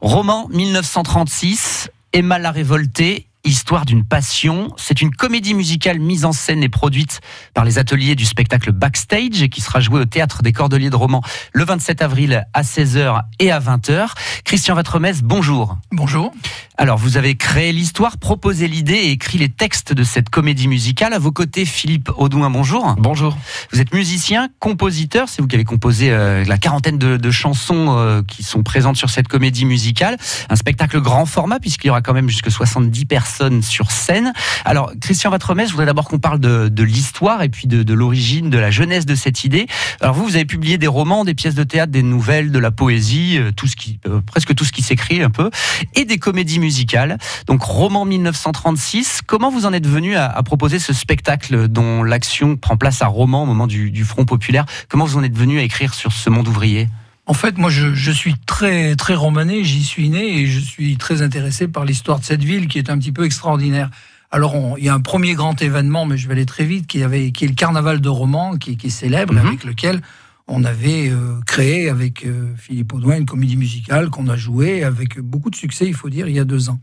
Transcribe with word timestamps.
Roman 0.00 0.48
1936, 0.48 1.90
Emma 2.12 2.38
la 2.38 2.50
révoltée, 2.50 3.26
Histoire 3.42 3.86
d'une 3.86 4.04
passion. 4.04 4.68
C'est 4.76 5.00
une 5.00 5.10
comédie 5.10 5.54
musicale 5.54 5.98
mise 5.98 6.26
en 6.26 6.32
scène 6.32 6.62
et 6.62 6.68
produite 6.68 7.22
par 7.54 7.64
les 7.64 7.78
ateliers 7.78 8.14
du 8.14 8.26
spectacle 8.26 8.70
Backstage 8.70 9.40
et 9.40 9.48
qui 9.48 9.62
sera 9.62 9.80
jouée 9.80 10.00
au 10.00 10.04
théâtre 10.04 10.42
des 10.42 10.52
Cordeliers 10.52 10.90
de 10.90 10.96
Romans 10.96 11.22
le 11.54 11.64
27 11.64 12.02
avril 12.02 12.46
à 12.52 12.60
16h 12.60 13.22
et 13.38 13.50
à 13.50 13.58
20h. 13.58 14.10
Christian 14.44 14.74
Vatremès, 14.74 15.22
bonjour. 15.22 15.78
Bonjour. 15.90 16.34
Alors, 16.76 16.98
vous 16.98 17.16
avez 17.16 17.34
créé 17.34 17.72
l'histoire, 17.72 18.18
proposé 18.18 18.68
l'idée 18.68 18.94
et 18.94 19.10
écrit 19.12 19.38
les 19.38 19.48
textes 19.48 19.94
de 19.94 20.02
cette 20.02 20.28
comédie 20.28 20.68
musicale. 20.68 21.14
À 21.14 21.18
vos 21.18 21.32
côtés, 21.32 21.64
Philippe 21.64 22.10
Audouin, 22.16 22.50
bonjour. 22.50 22.94
Bonjour. 22.98 23.36
Vous 23.72 23.80
êtes 23.80 23.92
musicien, 23.94 24.48
compositeur, 24.58 25.28
c'est 25.28 25.40
vous 25.40 25.48
qui 25.48 25.56
avez 25.56 25.64
composé 25.64 26.10
euh, 26.10 26.44
la 26.44 26.58
quarantaine 26.58 26.98
de, 26.98 27.16
de 27.16 27.30
chansons 27.30 27.96
euh, 27.96 28.22
qui 28.22 28.42
sont 28.42 28.62
présentes 28.62 28.96
sur 28.96 29.08
cette 29.08 29.28
comédie 29.28 29.64
musicale. 29.64 30.18
Un 30.48 30.56
spectacle 30.56 31.00
grand 31.00 31.26
format 31.26 31.58
puisqu'il 31.58 31.88
y 31.88 31.90
aura 31.90 32.02
quand 32.02 32.14
même 32.14 32.28
jusque 32.28 32.50
70 32.50 33.06
personnes 33.06 33.29
sur 33.62 33.90
scène. 33.90 34.32
Alors, 34.64 34.92
Christian 35.00 35.30
Vatremès, 35.30 35.66
je 35.66 35.72
voudrais 35.72 35.86
d'abord 35.86 36.08
qu'on 36.08 36.18
parle 36.18 36.40
de, 36.40 36.82
l'histoire 36.82 37.42
et 37.42 37.48
puis 37.48 37.66
de, 37.66 37.94
l'origine, 37.94 38.50
de 38.50 38.58
la 38.58 38.70
jeunesse 38.70 39.06
de 39.06 39.14
cette 39.14 39.44
idée. 39.44 39.66
Alors 40.00 40.14
vous, 40.14 40.24
vous 40.24 40.36
avez 40.36 40.44
publié 40.44 40.78
des 40.78 40.86
romans, 40.86 41.24
des 41.24 41.34
pièces 41.34 41.54
de 41.54 41.64
théâtre, 41.64 41.92
des 41.92 42.02
nouvelles, 42.02 42.50
de 42.50 42.58
la 42.58 42.70
poésie, 42.70 43.38
euh, 43.38 43.52
tout 43.52 43.66
ce 43.66 43.76
qui, 43.76 44.00
euh, 44.06 44.20
presque 44.20 44.54
tout 44.54 44.64
ce 44.64 44.72
qui 44.72 44.82
s'écrit 44.82 45.22
un 45.22 45.30
peu, 45.30 45.50
et 45.94 46.04
des 46.04 46.18
comédies 46.18 46.58
musicales. 46.58 47.18
Donc, 47.46 47.62
roman 47.62 48.04
1936. 48.04 49.20
Comment 49.26 49.50
vous 49.50 49.66
en 49.66 49.72
êtes 49.72 49.86
venu 49.86 50.16
à, 50.16 50.40
proposer 50.42 50.78
ce 50.78 50.92
spectacle 50.92 51.68
dont 51.68 52.02
l'action 52.02 52.56
prend 52.56 52.76
place 52.76 53.02
à 53.02 53.06
Roman 53.06 53.42
au 53.42 53.46
moment 53.46 53.66
du, 53.66 53.90
du 53.90 54.04
Front 54.04 54.24
populaire? 54.24 54.64
Comment 54.88 55.04
vous 55.04 55.16
en 55.16 55.22
êtes 55.22 55.36
venu 55.36 55.58
à 55.58 55.62
écrire 55.62 55.94
sur 55.94 56.12
ce 56.12 56.30
monde 56.30 56.48
ouvrier? 56.48 56.88
En 57.30 57.32
fait, 57.32 57.58
moi, 57.58 57.70
je, 57.70 58.10
suis 58.10 58.34
très 58.44 58.96
très 58.96 59.14
romané, 59.14 59.62
j'y 59.62 59.84
suis 59.84 60.08
né 60.08 60.40
et 60.40 60.46
je 60.48 60.58
suis 60.58 60.96
très 60.96 61.22
intéressé 61.22 61.68
par 61.68 61.84
l'histoire 61.84 62.18
de 62.18 62.24
cette 62.24 62.42
ville 62.42 62.66
qui 62.66 62.76
est 62.78 62.90
un 62.90 62.98
petit 62.98 63.12
peu 63.12 63.24
extraordinaire. 63.24 63.88
Alors, 64.32 64.56
il 64.78 64.84
y 64.84 64.88
a 64.88 64.94
un 64.94 65.00
premier 65.00 65.34
grand 65.34 65.62
événement, 65.62 66.06
mais 66.06 66.18
je 66.18 66.26
vais 66.26 66.32
aller 66.32 66.44
très 66.44 66.64
vite, 66.64 66.88
qui, 66.88 67.04
avait, 67.04 67.30
qui 67.30 67.44
est 67.44 67.48
le 67.48 67.54
carnaval 67.54 68.00
de 68.00 68.08
Romans, 68.08 68.56
qui, 68.56 68.76
est 68.82 68.90
célèbre, 68.90 69.34
mhm. 69.34 69.46
avec 69.46 69.62
lequel 69.62 70.02
on 70.48 70.64
avait 70.64 71.08
euh, 71.08 71.38
créé 71.46 71.88
avec 71.88 72.26
euh, 72.26 72.52
Philippe 72.56 72.92
Audouin 72.94 73.18
une 73.18 73.26
comédie 73.26 73.56
musicale 73.56 74.10
qu'on 74.10 74.26
a 74.26 74.36
jouée 74.36 74.82
avec 74.82 75.20
beaucoup 75.20 75.50
de 75.50 75.56
succès, 75.56 75.86
il 75.86 75.94
faut 75.94 76.10
dire, 76.10 76.26
il 76.26 76.34
y 76.34 76.40
a 76.40 76.44
deux 76.44 76.68
ans. 76.68 76.80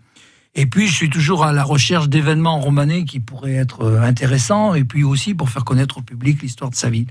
Et 0.55 0.65
puis, 0.65 0.87
je 0.87 0.93
suis 0.93 1.09
toujours 1.09 1.43
à 1.43 1.51
la 1.51 1.65
recherche 1.65 2.07
d'événements 2.07 2.61
romanais 2.61 3.03
qui 3.03 3.19
pourraient 3.19 3.55
être 3.55 3.81
euh, 3.81 4.01
intéressants, 4.01 4.75
et 4.75 4.85
puis 4.85 5.03
aussi 5.03 5.33
pour 5.33 5.49
faire 5.49 5.65
connaître 5.65 5.97
au 5.97 6.01
public 6.03 6.41
l'histoire 6.41 6.69
de 6.69 6.75
sa 6.77 6.89
ville. 6.89 7.07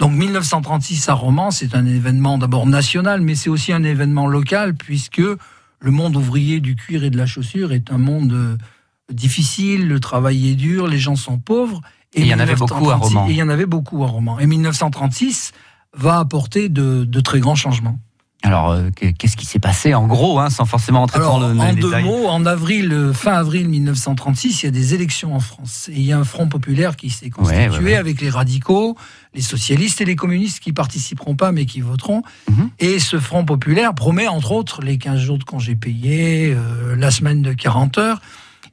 Donc 0.00 0.12
1936 0.12 1.10
à 1.10 1.14
Romans, 1.14 1.50
c'est 1.50 1.74
un 1.74 1.84
événement 1.84 2.38
d'abord 2.38 2.66
national, 2.66 3.20
mais 3.20 3.34
c'est 3.34 3.50
aussi 3.50 3.70
un 3.70 3.84
événement 3.84 4.26
local, 4.26 4.74
puisque 4.74 5.18
le 5.20 5.90
monde 5.90 6.16
ouvrier 6.16 6.60
du 6.60 6.74
cuir 6.74 7.04
et 7.04 7.10
de 7.10 7.18
la 7.18 7.26
chaussure 7.26 7.74
est 7.74 7.92
un 7.92 7.98
monde 7.98 8.32
euh, 8.32 8.56
difficile, 9.12 9.88
le 9.88 10.00
travail 10.00 10.48
est 10.48 10.54
dur, 10.54 10.86
les 10.86 10.98
gens 10.98 11.16
sont 11.16 11.38
pauvres. 11.38 11.82
Et, 12.14 12.22
il 12.22 12.26
y 12.26 12.34
en 12.34 12.38
avait 12.38 12.54
beaucoup 12.54 12.90
à 12.90 12.96
Romans. 12.96 13.26
Et 13.28 13.32
il 13.32 13.36
y 13.36 13.42
en 13.42 13.50
avait 13.50 13.66
beaucoup 13.66 14.02
à 14.02 14.06
Romans. 14.06 14.38
Et 14.38 14.46
1936 14.46 15.52
va 15.94 16.18
apporter 16.18 16.70
de, 16.70 17.04
de 17.04 17.20
très 17.20 17.40
grands 17.40 17.54
changements. 17.54 17.98
Alors, 18.42 18.70
euh, 18.70 18.88
qu'est-ce 18.94 19.36
qui 19.36 19.44
s'est 19.44 19.58
passé 19.58 19.92
en 19.94 20.06
gros, 20.06 20.38
hein, 20.38 20.48
sans 20.48 20.64
forcément 20.64 21.02
entrer 21.02 21.18
dans 21.18 21.38
le 21.38 21.58
En 21.58 21.74
deux 21.74 22.00
mots, 22.00 22.26
en 22.26 22.46
avril, 22.46 22.90
euh, 22.92 23.12
fin 23.12 23.34
avril 23.34 23.68
1936, 23.68 24.62
il 24.62 24.66
y 24.66 24.68
a 24.68 24.72
des 24.72 24.94
élections 24.94 25.34
en 25.34 25.40
France. 25.40 25.90
Et 25.92 25.96
il 25.96 26.06
y 26.06 26.12
a 26.12 26.18
un 26.18 26.24
front 26.24 26.48
populaire 26.48 26.96
qui 26.96 27.10
s'est 27.10 27.28
constitué 27.28 27.96
avec 27.96 28.20
les 28.22 28.30
radicaux, 28.30 28.96
les 29.34 29.42
socialistes 29.42 30.00
et 30.00 30.06
les 30.06 30.16
communistes 30.16 30.60
qui 30.60 30.72
participeront 30.72 31.36
pas 31.36 31.52
mais 31.52 31.66
qui 31.66 31.82
voteront. 31.82 32.22
Mhm. 32.48 32.70
Et 32.78 32.98
ce 32.98 33.18
front 33.18 33.44
populaire 33.44 33.94
promet 33.94 34.26
entre 34.26 34.52
autres 34.52 34.80
les 34.80 34.96
15 34.96 35.18
jours 35.18 35.38
de 35.38 35.44
congés 35.44 35.76
payés, 35.76 36.54
euh, 36.54 36.96
la 36.96 37.10
semaine 37.10 37.42
de 37.42 37.52
40 37.52 37.98
heures. 37.98 38.20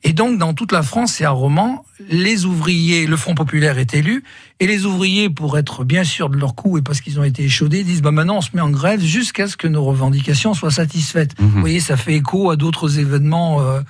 Et 0.04 0.14
donc, 0.14 0.38
dans 0.38 0.54
toute 0.54 0.72
la 0.72 0.84
France 0.84 1.20
et 1.22 1.26
à 1.26 1.32
Romans, 1.32 1.84
les 2.10 2.46
ouvriers, 2.46 3.08
le 3.08 3.18
Front 3.18 3.36
populaire 3.36 3.78
est 3.80 3.94
élu, 3.94 4.24
et 4.60 4.68
les 4.68 4.86
ouvriers, 4.86 5.30
pour 5.30 5.58
être 5.58 5.84
bien 5.84 6.04
sûrs 6.04 6.30
de 6.30 6.38
leur 6.38 6.56
coup 6.56 6.78
et 6.78 6.82
parce 6.82 7.02
qu'ils 7.02 7.20
ont 7.20 7.24
été 7.24 7.44
échaudés, 7.44 7.84
disent 7.84 8.02
bah 8.02 8.12
maintenant 8.12 8.38
on 8.38 8.42
se 8.42 8.50
met 8.54 8.62
en 8.62 8.70
grève 8.70 9.02
jusqu'à 9.02 9.48
ce 9.48 9.58
que 9.58 9.68
nos 9.68 9.84
revendications 9.84 10.54
soient 10.54 10.72
satisfaites. 10.72 11.40
Mhm. 11.40 11.48
Vous 11.48 11.60
voyez, 11.60 11.80
ça 11.80 11.98
fait 11.98 12.16
écho 12.16 12.52
à 12.52 12.56
d'autres 12.56 13.00
événements 13.00 13.62
euh, 13.62 13.82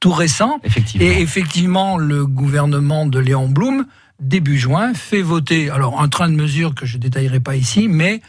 tout 0.00 0.12
récents. 0.12 0.60
Effectivement. 0.62 1.06
Et 1.06 1.20
effectivement, 1.20 1.98
le 1.98 2.26
gouvernement 2.26 3.06
de 3.06 3.18
Léon 3.18 3.48
Blum, 3.48 3.86
début 4.20 4.58
juin, 4.58 4.94
fait 4.94 5.22
voter 5.22 5.70
alors 5.70 6.00
un 6.00 6.08
train 6.08 6.28
de 6.28 6.34
mesures 6.34 6.74
que 6.74 6.86
je 6.86 6.98
détaillerai 6.98 7.40
pas 7.40 7.56
ici, 7.56 7.88
mais 7.88 8.20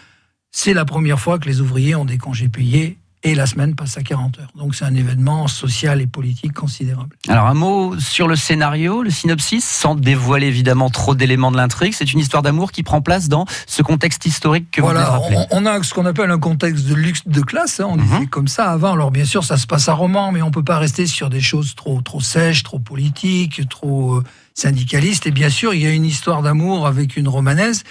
c'est 0.52 0.74
la 0.74 0.86
première 0.86 1.20
fois 1.20 1.40
que 1.40 1.48
les 1.48 1.62
ouvriers 1.62 1.96
ont 1.96 2.06
des 2.06 2.18
congés 2.18 2.50
payés 2.50 2.98
et 3.24 3.34
la 3.34 3.48
semaine 3.48 3.76
passe 3.76 3.98
à 3.98 4.04
40 4.04 4.40
heures. 4.40 4.52
Donc 4.56 4.76
c'est 4.76 4.86
un 4.86 4.94
événement 4.94 5.48
social 5.48 6.02
et 6.02 6.08
politique 6.08 6.54
considérable. 6.54 7.16
Alors 7.28 7.48
un 7.48 7.54
mot 7.56 8.00
sur 8.00 8.28
le 8.28 8.36
scénario, 8.36 9.02
le 9.02 9.10
synopsis, 9.10 9.66
sans 9.66 9.96
dévoiler 9.96 10.48
évidemment 10.48 10.90
trop 10.90 11.16
d'éléments 11.16 11.52
de 11.52 11.58
l'intrigue. 11.58 11.94
C'est 11.94 12.14
une 12.14 12.20
histoire 12.20 12.44
d'amour 12.44 12.72
qui 12.72 12.84
prend 12.84 13.02
place 13.02 13.28
dans 13.28 13.46
ce 13.66 13.82
contexte 13.82 14.26
historique 14.26 14.70
que 14.72 14.82
voilà, 14.82 15.18
vous 15.18 15.30
venez 15.30 15.46
on, 15.52 15.64
on, 15.64 15.66
a 15.66 15.82
ce 15.82 15.94
qu'on 15.94 16.06
appelle 16.06 16.30
un 16.30 16.40
contexte 16.40 16.86
de 16.86 16.94
luxe 16.94 17.24
de 17.26 17.42
classe. 17.42 17.80
Hein. 17.80 17.88
on 17.90 17.98
disait 17.98 18.28
comme 18.28 18.48
ça 18.48 18.72
avant. 18.72 18.94
Alors 18.94 19.12
bien 19.12 19.26
sûr, 19.26 19.44
ça 19.44 19.58
se 19.58 19.66
passe 19.66 19.90
à 19.90 19.94
roman, 19.94 20.32
mais 20.32 20.44
on 20.44 20.52
peut 20.52 20.64
pas 20.64 20.78
rester 20.78 21.08
sur 21.08 21.30
des 21.30 21.42
choses 21.42 21.74
trop 21.76 22.02
trop 22.02 22.22
sèches, 22.22 22.64
trop 22.64 22.80
politiques, 22.80 23.68
trop 23.68 24.18
euh, 24.18 24.24
syndicalistes. 24.54 25.26
Et 25.26 25.32
bien 25.32 25.50
sûr, 25.50 25.74
il 25.74 25.82
y 25.82 25.88
a 25.88 25.92
une 25.92 26.06
histoire 26.06 26.44
d'amour 26.44 26.86
avec 26.86 27.18
une 27.18 27.28
romanaise 27.28 27.84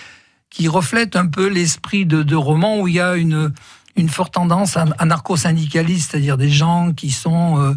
qui 0.51 0.69
reflète 0.69 1.17
un 1.17 1.27
peu 1.27 1.49
l'esprit 1.49 2.07
de, 2.07 2.23
de 2.23 2.37
roman 2.37 2.79
où 2.79 2.89
il 2.89 2.95
y 2.95 3.01
a 3.01 3.17
une 3.17 3.53
une 3.97 4.09
forte 4.09 4.35
tendance 4.35 4.77
anarcho-syndicaliste, 4.99 6.11
c'est-à-dire 6.11 6.37
des 6.37 6.51
gens 6.51 6.93
qui 6.93 7.11
sont 7.11 7.61
euh, 7.61 7.75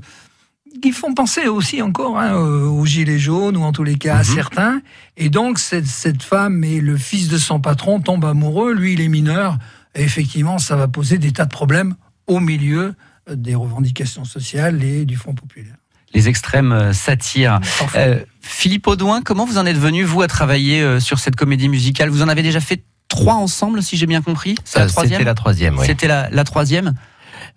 qui 0.81 0.91
font 0.91 1.13
penser 1.13 1.47
aussi 1.47 1.81
encore 1.81 2.19
hein, 2.19 2.35
aux 2.35 2.85
gilets 2.85 3.19
jaunes 3.19 3.57
ou 3.57 3.63
en 3.63 3.72
tous 3.72 3.84
les 3.84 3.97
cas 3.97 4.18
à 4.18 4.19
mhm. 4.19 4.24
certains. 4.24 4.81
Et 5.18 5.30
donc 5.30 5.59
cette, 5.59 5.88
cette 5.88 6.22
femme 6.22 6.63
et 6.63 6.80
le 6.80 6.97
fils 6.97 7.28
de 7.28 7.38
son 7.38 7.59
patron 7.59 8.00
tombent 8.00 8.25
amoureux. 8.25 8.74
Lui, 8.74 8.94
il 8.94 9.02
est 9.02 9.07
mineur. 9.07 9.57
Et 9.96 10.03
effectivement, 10.03 10.59
ça 10.59 10.75
va 10.75 10.88
poser 10.88 11.18
des 11.18 11.31
tas 11.31 11.46
de 11.46 11.50
problèmes 11.50 11.96
au 12.28 12.40
milieu 12.40 12.94
des 13.30 13.56
revendications 13.56 14.25
sociales 14.25 14.84
et 14.84 15.06
du 15.06 15.16
Front 15.16 15.34
populaire. 15.34 15.75
Les 16.13 16.28
extrêmes 16.28 16.72
euh, 16.72 16.94
satires. 16.94 17.59
Euh, 17.96 18.24
Philippe 18.41 18.88
Audouin, 18.88 19.22
comment 19.22 19.46
vous 19.46 19.57
en 19.57 19.66
êtes 19.66 19.78
venu, 19.78 20.03
vous, 20.03 20.22
à 20.22 20.28
travailler 20.28 21.00
sur 21.00 21.19
cette 21.19 21.36
comédie 21.36 21.69
musicale? 21.69 22.09
Vous 22.09 22.24
en 22.24 22.28
avez 22.28 22.41
déjà 22.41 22.59
fait 22.59 22.84
trois 23.09 23.34
ensemble, 23.34 23.84
si 23.84 23.97
j'ai 23.97 24.06
bien 24.06 24.22
compris. 24.22 24.56
C'était 24.64 24.80
la 24.80 25.34
troisième. 25.36 25.74
C'était 25.86 26.08
la, 26.08 26.30
la 26.30 26.44
troisième. 26.46 26.94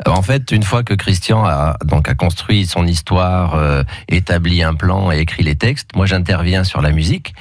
Euh, 0.07 0.11
en 0.11 0.23
fait, 0.23 0.51
une 0.53 0.63
fois 0.63 0.83
que 0.83 0.95
Christian 0.95 1.45
a 1.45 1.77
donc 1.85 2.09
a 2.09 2.15
construit 2.15 2.67
son 2.67 2.87
histoire, 2.87 3.55
euh, 3.55 3.83
établi 4.09 4.63
un 4.63 4.75
plan 4.75 5.11
et 5.11 5.19
écrit 5.19 5.43
les 5.43 5.57
textes, 5.57 5.91
moi 5.95 6.07
j'interviens 6.07 6.65
sur 6.65 6.81
la 6.81 6.91
musique. 6.91 7.35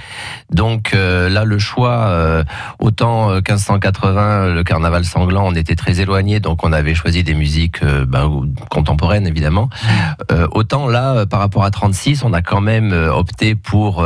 Donc 0.51 0.93
euh, 0.93 1.29
là, 1.29 1.43
le 1.43 1.59
choix, 1.59 2.43
autant 2.79 3.31
1580, 3.35 4.53
le 4.53 4.63
carnaval 4.63 5.05
sanglant, 5.05 5.45
on 5.47 5.55
était 5.55 5.75
très 5.75 6.01
éloigné, 6.01 6.39
donc 6.39 6.63
on 6.63 6.71
avait 6.71 6.95
choisi 6.95 7.23
des 7.23 7.33
musiques 7.33 7.83
ben, 7.83 8.47
contemporaines 8.69 9.27
évidemment. 9.27 9.69
autant 10.51 10.87
là, 10.87 11.25
par 11.25 11.39
rapport 11.39 11.63
à 11.63 11.71
36, 11.71 12.23
on 12.23 12.33
a 12.33 12.41
quand 12.41 12.61
même 12.61 12.91
opté 12.91 13.55
pour 13.55 14.05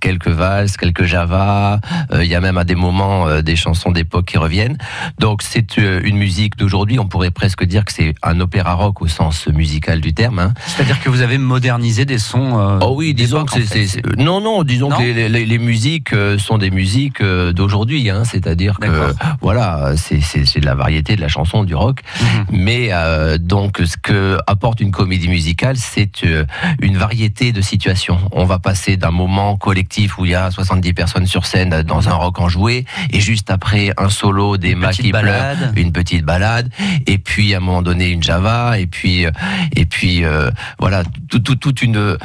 quelques 0.00 0.28
valses, 0.28 0.76
quelques 0.76 1.04
java. 1.04 1.80
Il 2.12 2.26
y 2.26 2.34
a 2.34 2.40
même 2.40 2.58
à 2.58 2.64
des 2.64 2.74
moments 2.74 3.40
des 3.40 3.56
chansons 3.56 3.90
d'époque 3.90 4.26
qui 4.26 4.38
reviennent. 4.38 4.78
Donc 5.18 5.42
c'est 5.42 5.76
une 5.76 6.16
musique 6.16 6.56
d'aujourd'hui, 6.56 6.98
on 6.98 7.06
pourrait 7.06 7.30
presque 7.30 7.64
dire 7.64 7.84
que 7.86 7.92
c'est 7.92 8.14
un 8.22 8.38
opéra 8.40 8.74
rock 8.74 9.00
au 9.00 9.06
sens 9.06 9.46
musical 9.46 10.00
du 10.00 10.12
terme. 10.12 10.38
Hein. 10.38 10.52
C'est-à-dire 10.66 11.00
que 11.00 11.08
vous 11.08 11.22
avez 11.22 11.38
modernisé 11.38 12.04
des 12.04 12.18
sons. 12.18 12.58
Euh, 12.58 12.78
oh 12.82 12.94
oui, 12.96 13.14
disons 13.14 13.46
que 13.46 13.64
c'est, 13.64 14.02
non 14.18 14.40
non, 14.40 14.62
disons 14.62 14.90
que 14.90 15.02
les, 15.02 15.58
musiques 15.58 16.12
euh, 16.12 16.36
sont 16.36 16.58
des 16.58 16.70
musiques 16.70 17.22
euh, 17.22 17.52
d'aujourd'hui. 17.52 18.10
Hein. 18.10 18.24
C'est-à-dire 18.24 18.78
que 18.78 19.14
voilà, 19.40 19.94
c'est, 19.96 20.18
de 20.60 20.66
la 20.66 20.74
variété 20.74 21.16
de 21.16 21.20
la 21.20 21.28
chanson 21.28 21.64
du 21.64 21.74
rock. 21.74 22.02
Mhm. 22.20 22.46
Mais 22.50 22.90
donc 23.38 23.80
ce 23.84 23.96
que 23.96 24.38
apporte 24.46 24.80
une 24.80 24.90
comédie 24.90 25.28
musicale, 25.28 25.76
c'est 25.76 26.24
une 26.80 26.98
variété 26.98 27.52
de 27.52 27.60
situations. 27.60 28.18
On 28.32 28.44
va 28.44 28.58
passer 28.58 28.96
d'un 28.96 29.10
moment 29.10 29.56
collectif 29.56 30.18
où 30.18 30.24
il 30.24 30.32
y 30.32 30.34
a 30.34 30.50
70 30.50 30.92
personnes 30.92 31.26
sur 31.26 31.46
scène 31.46 31.82
dans 31.82 32.02
mhm. 32.02 32.08
un 32.08 32.14
rock 32.14 32.40
enjoué, 32.40 32.84
et 33.10 33.20
juste 33.20 33.50
après 33.50 33.92
un 33.96 34.08
solo 34.08 34.56
des 34.56 34.74
mâts 34.74 34.92
qui 34.92 35.12
pleurent, 35.12 35.56
une 35.76 35.92
petite 35.92 36.24
balade, 36.24 36.70
et 37.06 37.18
puis 37.18 37.54
un 37.54 37.60
moment 37.60 37.75
donné 37.82 38.08
une 38.08 38.22
Java 38.22 38.78
et 38.78 38.86
puis 38.86 39.26
euh, 39.26 39.30
et 39.74 39.86
puis 39.86 40.24
euh, 40.24 40.50
voilà 40.78 41.02
toute 41.28 41.82
une 41.82 42.16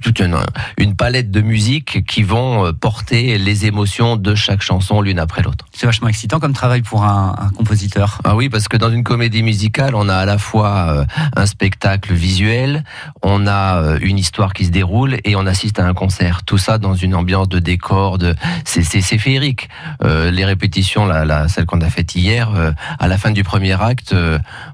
toute 0.00 0.20
une, 0.20 0.36
une 0.78 0.94
palette 0.94 1.30
de 1.30 1.40
musique 1.40 2.04
qui 2.06 2.22
vont 2.22 2.66
euh, 2.66 2.72
porter 2.72 3.38
les 3.38 3.66
émotions 3.66 4.16
de 4.16 4.34
chaque 4.34 4.62
chanson 4.62 5.00
l'une 5.00 5.18
après 5.18 5.42
l'autre. 5.42 5.66
C'est 5.72 5.86
vachement 5.86 6.08
excitant 6.08 6.40
comme 6.40 6.52
travail 6.52 6.82
pour 6.82 7.04
un, 7.04 7.34
un, 7.38 7.50
compositeur. 7.50 8.20
Ah 8.24 8.36
oui, 8.36 8.48
parce 8.48 8.68
que 8.68 8.76
dans 8.76 8.90
une 8.90 9.04
comédie 9.04 9.42
musicale, 9.42 9.94
on 9.94 10.08
a 10.08 10.16
à 10.16 10.24
la 10.24 10.38
fois 10.38 10.88
euh, 10.90 11.04
un 11.36 11.46
spectacle 11.46 12.12
visuel, 12.14 12.84
on 13.22 13.46
a 13.46 13.82
euh, 13.82 13.98
une 14.02 14.18
histoire 14.18 14.52
qui 14.52 14.64
se 14.64 14.70
déroule 14.70 15.16
et 15.24 15.36
on 15.36 15.46
assiste 15.46 15.78
à 15.78 15.86
un 15.86 15.94
concert. 15.94 16.42
Tout 16.44 16.58
ça 16.58 16.78
dans 16.78 16.94
une 16.94 17.14
ambiance 17.14 17.48
de 17.48 17.58
décor, 17.58 18.18
de 18.18 18.34
c'est 18.64 19.02
féerique. 19.18 19.68
Euh, 20.04 20.30
les 20.30 20.44
répétitions, 20.44 21.06
la, 21.06 21.24
la 21.24 21.48
celle 21.48 21.66
qu'on 21.66 21.80
a 21.80 21.90
faite 21.90 22.14
hier, 22.14 22.50
à 22.98 23.08
la 23.08 23.18
fin 23.18 23.30
du 23.30 23.42
premier 23.42 23.80
acte, 23.80 24.07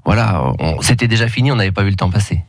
voilà, 0.03 0.53
c'était 0.81 1.07
déjà 1.07 1.27
fini, 1.27 1.51
on 1.51 1.55
n'avait 1.55 1.71
pas 1.71 1.83
vu 1.83 1.89
le 1.89 1.95
temps 1.95 2.09
passer. 2.09 2.41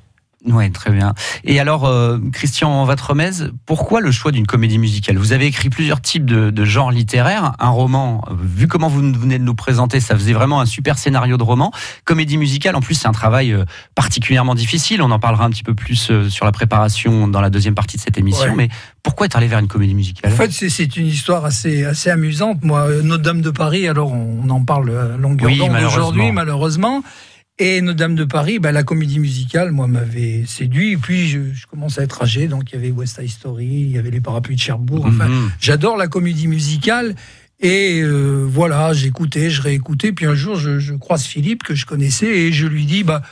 Oui, 0.48 0.70
très 0.70 0.90
bien. 0.90 1.14
Et 1.44 1.58
alors, 1.58 1.86
euh, 1.86 2.18
Christian 2.32 2.84
Vatremez, 2.84 3.30
pourquoi 3.64 4.00
le 4.00 4.12
choix 4.12 4.30
d'une 4.30 4.46
comédie 4.46 4.78
musicale? 4.78 5.16
Vous 5.16 5.32
avez 5.32 5.46
écrit 5.46 5.70
plusieurs 5.70 6.00
types 6.00 6.24
de, 6.24 6.64
genres 6.64 6.90
littéraires. 6.90 7.52
Un 7.58 7.68
roman, 7.68 8.24
vu 8.30 8.68
comment 8.68 8.88
vous 8.88 9.00
venez 9.00 9.38
de 9.38 9.44
nous 9.44 9.54
présenter, 9.54 10.00
ça 10.00 10.14
faisait 10.14 10.32
vraiment 10.32 10.60
un 10.60 10.66
super 10.66 10.98
scénario 10.98 11.36
de 11.36 11.42
roman. 11.42 11.72
Comédie 12.04 12.38
musicale, 12.38 12.76
en 12.76 12.80
plus, 12.80 12.94
c'est 12.94 13.08
un 13.08 13.12
travail 13.12 13.52
euh, 13.52 13.64
particulièrement 13.94 14.54
difficile. 14.54 15.02
On 15.02 15.10
en 15.10 15.18
parlera 15.18 15.44
un 15.44 15.50
petit 15.50 15.62
peu 15.62 15.74
plus 15.74 16.10
euh, 16.10 16.28
sur 16.28 16.44
la 16.44 16.52
préparation 16.52 17.28
dans 17.28 17.40
la 17.40 17.50
deuxième 17.50 17.74
partie 17.74 17.96
de 17.96 18.02
cette 18.02 18.18
émission. 18.18 18.54
Mais 18.56 18.68
pourquoi 19.02 19.26
être 19.26 19.36
allé 19.36 19.48
vers 19.48 19.58
une 19.58 19.68
comédie 19.68 19.94
musicale? 19.94 20.32
En 20.32 20.36
fait, 20.36 20.52
c'est 20.52 20.96
une 20.96 21.06
histoire 21.06 21.44
assez, 21.44 21.84
assez 21.84 22.10
amusante. 22.10 22.62
Moi, 22.62 22.88
Notre-Dame 23.02 23.42
de 23.42 23.50
Paris, 23.50 23.88
alors 23.88 24.12
on 24.12 24.48
en 24.50 24.64
parle 24.64 25.16
longueur 25.18 25.50
oui, 25.50 25.60
aujourd'hui, 25.84 26.32
malheureusement. 26.32 27.02
Et 27.58 27.80
Notre-Dame 27.80 28.16
de 28.16 28.24
Paris, 28.24 28.58
bah, 28.58 28.70
la 28.70 28.82
comédie 28.82 29.18
musicale, 29.18 29.72
moi, 29.72 29.86
m'avait 29.86 30.44
séduit. 30.46 30.92
Et 30.92 30.96
puis, 30.98 31.26
je, 31.26 31.54
je, 31.54 31.66
commence 31.66 31.98
à 31.98 32.02
être 32.02 32.22
âgé, 32.22 32.48
donc 32.48 32.70
il 32.70 32.74
y 32.74 32.78
avait 32.78 32.90
West 32.90 33.18
Side 33.18 33.30
Story, 33.30 33.64
il 33.66 33.90
y 33.90 33.98
avait 33.98 34.10
les 34.10 34.20
parapluies 34.20 34.56
de 34.56 34.60
Cherbourg. 34.60 35.06
Enfin, 35.06 35.28
mhm. 35.28 35.50
j'adore 35.58 35.96
la 35.96 36.06
comédie 36.06 36.48
musicale. 36.48 37.14
Et 37.60 38.02
euh, 38.02 38.46
voilà, 38.46 38.92
j'écoutais, 38.92 39.48
je 39.48 39.62
réécoutais. 39.62 40.12
Puis 40.12 40.26
un 40.26 40.34
jour, 40.34 40.56
je, 40.56 40.78
je, 40.78 40.92
croise 40.92 41.24
Philippe, 41.24 41.62
que 41.62 41.74
je 41.74 41.86
connaissais, 41.86 42.26
et 42.26 42.52
je 42.52 42.66
lui 42.66 42.84
dis, 42.84 43.02
bah, 43.02 43.22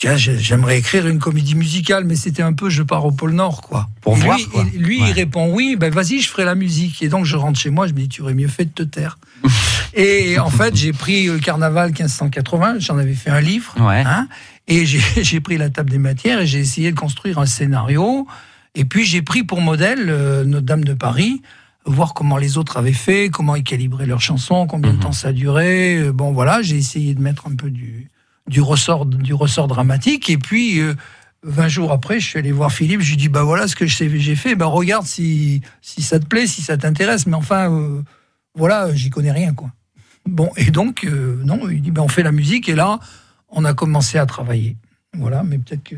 tiens, 0.00 0.16
j'aimerais 0.16 0.78
écrire 0.78 1.06
une 1.06 1.18
comédie 1.18 1.54
musicale, 1.54 2.04
mais 2.04 2.16
c'était 2.16 2.42
un 2.42 2.54
peu 2.54 2.70
je 2.70 2.82
pars 2.82 3.04
au 3.04 3.12
pôle 3.12 3.32
Nord, 3.32 3.60
quoi. 3.60 3.88
Pour 4.00 4.16
lui, 4.16 4.22
voir, 4.22 4.38
quoi. 4.50 4.64
lui 4.74 4.98
il 4.98 5.12
répond 5.12 5.52
oui, 5.52 5.76
ben 5.78 5.92
vas-y, 5.92 6.20
je 6.20 6.28
ferai 6.28 6.44
la 6.44 6.54
musique. 6.54 7.02
Et 7.02 7.08
donc 7.08 7.26
je 7.26 7.36
rentre 7.36 7.60
chez 7.60 7.70
moi, 7.70 7.86
je 7.86 7.92
me 7.92 7.98
dis 7.98 8.08
tu 8.08 8.22
aurais 8.22 8.34
mieux 8.34 8.48
fait 8.48 8.64
de 8.64 8.70
te 8.70 8.82
taire. 8.82 9.18
et 9.94 10.38
en 10.38 10.50
fait, 10.50 10.74
j'ai 10.74 10.92
pris 10.92 11.26
le 11.26 11.38
Carnaval 11.38 11.90
1580, 11.90 12.78
j'en 12.78 12.98
avais 12.98 13.14
fait 13.14 13.30
un 13.30 13.40
livre, 13.40 13.74
hein, 13.78 14.26
et 14.66 14.86
j'ai 15.22 15.40
pris 15.40 15.58
la 15.58 15.68
table 15.68 15.90
des 15.90 15.98
matières 15.98 16.40
et 16.40 16.46
j'ai 16.46 16.60
essayé 16.60 16.90
de 16.90 16.98
construire 16.98 17.38
un 17.38 17.46
scénario. 17.46 18.26
Et 18.74 18.84
puis 18.84 19.04
j'ai 19.04 19.20
pris 19.20 19.42
pour 19.42 19.60
modèle 19.60 20.06
euh, 20.08 20.44
Notre-Dame 20.44 20.84
de 20.84 20.94
Paris 20.94 21.42
voir 21.86 22.14
comment 22.14 22.36
les 22.36 22.58
autres 22.58 22.76
avaient 22.76 22.92
fait, 22.92 23.30
comment 23.30 23.56
ils 23.56 23.64
calibraient 23.64 24.06
leurs 24.06 24.20
chansons, 24.20 24.66
combien 24.66 24.92
de 24.92 24.96
mhm. 24.96 25.02
temps 25.02 25.12
ça 25.12 25.32
durait. 25.32 25.96
Euh, 25.96 26.12
bon, 26.12 26.30
voilà, 26.30 26.62
j'ai 26.62 26.76
essayé 26.76 27.14
de 27.14 27.20
mettre 27.20 27.48
un 27.48 27.56
peu 27.56 27.70
du, 27.70 28.08
du 28.50 28.60
ressort, 28.60 29.06
du 29.06 29.32
ressort 29.32 29.68
dramatique. 29.68 30.28
Et 30.28 30.36
puis, 30.36 30.80
20 31.44 31.64
euh, 31.64 31.68
jours 31.68 31.92
après, 31.92 32.18
je 32.20 32.26
suis 32.26 32.38
allé 32.38 32.52
voir 32.52 32.72
Philippe. 32.72 33.00
Je 33.00 33.10
lui 33.10 33.16
dis 33.16 33.28
Bah 33.28 33.44
voilà 33.44 33.68
ce 33.68 33.76
que 33.76 33.86
j'ai 33.86 34.36
fait. 34.36 34.56
Bah 34.56 34.66
regarde 34.66 35.06
si, 35.06 35.62
si 35.80 36.02
ça 36.02 36.18
te 36.18 36.26
plaît, 36.26 36.46
si 36.46 36.60
ça 36.60 36.76
t'intéresse. 36.76 37.26
Mais 37.26 37.36
enfin, 37.36 37.72
euh, 37.72 38.02
voilà, 38.54 38.92
j'y 38.94 39.08
connais 39.08 39.32
rien, 39.32 39.54
quoi. 39.54 39.70
Bon, 40.26 40.50
et 40.56 40.70
donc, 40.70 41.04
euh, 41.04 41.40
non, 41.44 41.70
il 41.70 41.80
dit 41.80 41.92
bah, 41.92 42.02
On 42.02 42.08
fait 42.08 42.24
la 42.24 42.32
musique. 42.32 42.68
Et 42.68 42.74
là, 42.74 42.98
on 43.48 43.64
a 43.64 43.72
commencé 43.72 44.18
à 44.18 44.26
travailler. 44.26 44.76
Voilà, 45.18 45.42
mais 45.42 45.58
peut-être 45.58 45.82
que. 45.82 45.96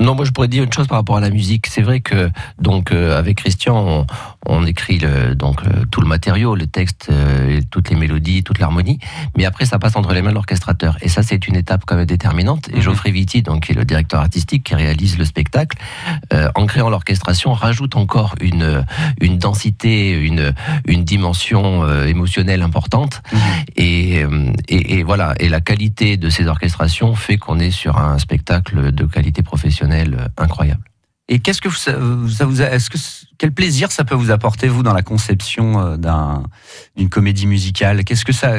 Non, 0.00 0.16
moi 0.16 0.24
je 0.24 0.32
pourrais 0.32 0.48
dire 0.48 0.64
une 0.64 0.72
chose 0.72 0.88
par 0.88 0.98
rapport 0.98 1.16
à 1.16 1.20
la 1.20 1.30
musique. 1.30 1.68
C'est 1.68 1.82
vrai 1.82 2.00
que 2.00 2.30
donc 2.58 2.90
euh, 2.90 3.16
avec 3.16 3.36
Christian, 3.36 4.08
on, 4.44 4.66
écrit 4.66 4.98
le, 4.98 5.36
donc 5.36 5.62
euh, 5.62 5.84
tout 5.92 6.00
le 6.00 6.08
matériau, 6.08 6.56
le 6.56 6.66
texte, 6.66 7.10
euh, 7.12 7.60
toutes 7.70 7.90
les 7.90 7.96
mélodies, 7.96 8.42
toute 8.42 8.58
l'harmonie. 8.58 8.98
Mais 9.36 9.44
après, 9.44 9.66
ça 9.66 9.78
passe 9.78 9.94
entre 9.94 10.12
les 10.12 10.20
mains 10.20 10.30
de 10.30 10.34
l'orchestrateur. 10.34 10.98
Et 11.00 11.08
ça, 11.08 11.22
c'est 11.22 11.46
une 11.46 11.54
étape 11.54 11.82
quand 11.86 11.94
même 11.94 12.06
déterminante. 12.06 12.68
Et 12.70 12.78
mhm. 12.78 12.82
Geoffrey 12.82 13.12
Vitti, 13.12 13.42
donc 13.42 13.66
qui 13.66 13.72
est 13.72 13.76
le 13.76 13.84
directeur 13.84 14.18
artistique 14.18 14.64
qui 14.64 14.74
réalise 14.74 15.16
le 15.16 15.24
spectacle, 15.24 15.78
en 16.56 16.66
créant 16.66 16.90
l'orchestration, 16.90 17.52
rajoute 17.52 17.94
encore 17.94 18.34
une 18.40 18.84
une 19.20 19.38
densité, 19.38 20.10
une 20.10 20.54
une 20.86 21.04
dimension 21.04 21.88
émotionnelle 22.02 22.62
importante. 22.62 23.22
Mhm. 23.32 23.38
Et, 23.76 24.24
et, 24.68 24.98
et 24.98 25.02
voilà. 25.04 25.34
Et 25.38 25.48
la 25.48 25.60
qualité 25.60 26.16
de 26.16 26.28
ces 26.30 26.48
orchestrations 26.48 27.14
fait 27.14 27.36
qu'on 27.36 27.60
est 27.60 27.70
sur 27.70 27.96
un 27.98 28.18
spectacle 28.24 28.90
de 28.92 29.04
qualité 29.04 29.42
professionnelle 29.42 30.28
incroyable. 30.36 30.84
Et 31.28 31.38
qu'est-ce 31.38 31.62
que 31.62 31.70
ça, 31.70 31.96
vous 31.96 32.62
est-ce 32.62 32.90
que 32.90 32.98
quel 33.38 33.52
plaisir 33.52 33.90
ça 33.90 34.04
peut 34.04 34.14
vous 34.14 34.30
apporter 34.30 34.68
vous 34.68 34.82
dans 34.82 34.92
la 34.92 35.02
conception 35.02 35.80
euh, 35.80 35.96
d'un 35.96 36.44
d'une 36.96 37.08
comédie 37.08 37.46
musicale? 37.46 38.04
Qu'est-ce 38.04 38.24
que 38.24 38.32
ça 38.32 38.56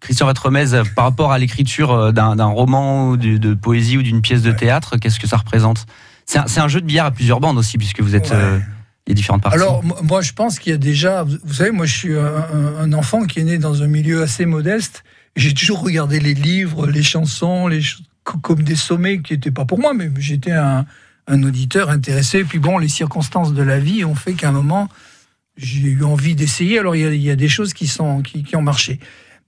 Christian 0.00 0.26
Vatremez, 0.26 0.82
par 0.96 1.04
rapport 1.04 1.30
à 1.30 1.38
l'écriture 1.38 1.92
euh, 1.92 2.12
d'un 2.12 2.44
roman, 2.46 3.16
de, 3.16 3.36
de, 3.36 3.54
poésie 3.54 3.98
ou 3.98 4.02
d'une 4.02 4.20
pièce 4.20 4.42
de 4.42 4.50
théâtre, 4.50 4.96
qu'est-ce 4.96 5.20
que 5.20 5.28
ça 5.28 5.36
représente? 5.36 5.86
C'est 6.26 6.38
un, 6.38 6.64
un, 6.64 6.68
jeu 6.68 6.80
de 6.80 6.86
billard 6.86 7.06
à 7.06 7.10
plusieurs 7.12 7.38
bandes 7.38 7.56
aussi, 7.56 7.78
puisque 7.78 8.00
vous 8.00 8.16
êtes 8.16 8.32
euh, 8.32 8.58
les 9.06 9.14
différentes 9.14 9.42
parties. 9.42 9.58
Alors 9.58 9.84
moi, 10.02 10.22
je 10.22 10.32
pense 10.32 10.58
qu'il 10.58 10.72
y 10.72 10.74
a 10.74 10.78
déjà, 10.78 11.22
vous 11.22 11.54
savez, 11.54 11.70
moi 11.70 11.86
je 11.86 11.96
suis 11.96 12.18
un, 12.18 12.80
un, 12.80 12.92
enfant 12.94 13.26
qui 13.26 13.38
est 13.38 13.44
né 13.44 13.58
dans 13.58 13.84
un 13.84 13.86
milieu 13.86 14.22
assez 14.22 14.44
modeste. 14.44 15.04
J'ai 15.36 15.54
toujours 15.54 15.84
regardé 15.84 16.18
les 16.18 16.34
livres, 16.34 16.88
les 16.88 17.04
chansons, 17.04 17.68
les 17.68 17.80
comme 18.24 18.62
des 18.62 18.76
sommets 18.76 19.20
qui 19.20 19.32
n'étaient 19.32 19.50
pas 19.50 19.64
pour 19.64 19.78
moi, 19.78 19.94
mais 19.94 20.10
j'étais 20.18 20.52
un, 20.52 20.86
auditeur 21.28 21.90
intéressé. 21.90 22.44
Puis 22.44 22.58
bon, 22.58 22.78
les 22.78 22.88
circonstances 22.88 23.54
de 23.54 23.62
la 23.62 23.78
vie 23.78 24.04
ont 24.04 24.14
fait 24.14 24.34
qu'à 24.34 24.48
un 24.48 24.52
moment, 24.52 24.88
j'ai 25.56 25.88
eu 25.88 26.04
envie 26.04 26.34
d'essayer. 26.34 26.78
Alors 26.78 26.96
il 26.96 27.22
y, 27.22 27.30
a, 27.30 27.36
des 27.36 27.48
choses 27.48 27.72
qui, 27.72 27.86
sont, 27.86 28.22
qui, 28.22 28.56
ont 28.56 28.62
marché. 28.62 29.00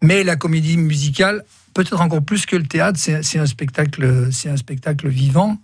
Mais 0.02 0.24
la 0.24 0.36
comédie 0.36 0.76
musicale, 0.76 1.44
peut-être 1.72 2.00
encore 2.00 2.22
plus 2.22 2.46
que 2.46 2.56
le 2.56 2.64
théâtre, 2.64 2.98
c'est 2.98 3.38
un 3.38 3.46
spectacle, 3.46 4.28
c'est 4.32 4.48
un 4.48 4.56
spectacle 4.56 5.08
vivant. 5.08 5.58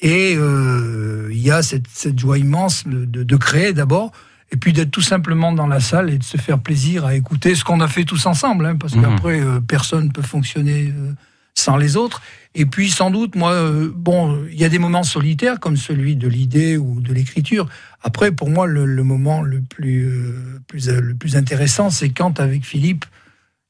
Et 0.00 0.34
euh, 0.36 1.28
il 1.30 1.40
y 1.40 1.50
a 1.50 1.62
cette, 1.62 2.18
joie 2.18 2.38
immense 2.38 2.84
de, 2.86 3.36
créer 3.36 3.72
d'abord, 3.72 4.12
et 4.52 4.56
puis 4.56 4.72
d'être 4.72 4.90
tout 4.90 5.00
simplement 5.00 5.52
dans 5.52 5.66
la 5.66 5.80
salle 5.80 6.10
et 6.10 6.18
de 6.18 6.24
se 6.24 6.36
faire 6.36 6.58
plaisir 6.58 7.06
à 7.06 7.14
écouter 7.14 7.54
ce 7.54 7.64
qu'on 7.64 7.80
a 7.80 7.88
fait 7.88 8.04
tous 8.04 8.26
ensemble, 8.26 8.66
hein, 8.66 8.76
parce 8.76 8.94
mmh. 8.94 9.02
qu'après, 9.02 9.40
euh, 9.40 9.60
personne 9.60 10.06
ne 10.06 10.10
peut 10.10 10.22
fonctionner 10.22 10.92
euh, 10.94 11.12
sans 11.56 11.76
les 11.76 11.96
autres. 11.96 12.22
Et 12.54 12.64
puis 12.64 12.90
sans 12.90 13.10
doute, 13.10 13.34
moi, 13.34 13.52
euh, 13.52 13.90
bon, 13.94 14.44
il 14.50 14.58
y 14.58 14.64
a 14.64 14.68
des 14.68 14.78
moments 14.78 15.02
solitaires 15.02 15.60
comme 15.60 15.76
celui 15.76 16.16
de 16.16 16.28
l'idée 16.28 16.76
ou 16.76 17.00
de 17.00 17.12
l'écriture. 17.12 17.68
Après, 18.02 18.32
pour 18.32 18.48
moi, 18.48 18.66
le, 18.66 18.86
moment 19.02 19.42
le 19.42 19.60
plus, 19.60 20.06
euh, 20.06 20.60
plus, 20.66 20.88
euh, 20.88 21.00
le 21.00 21.14
plus 21.14 21.36
intéressant, 21.36 21.90
c'est 21.90 22.10
quand 22.10 22.40
avec 22.40 22.64
Philippe, 22.64 23.04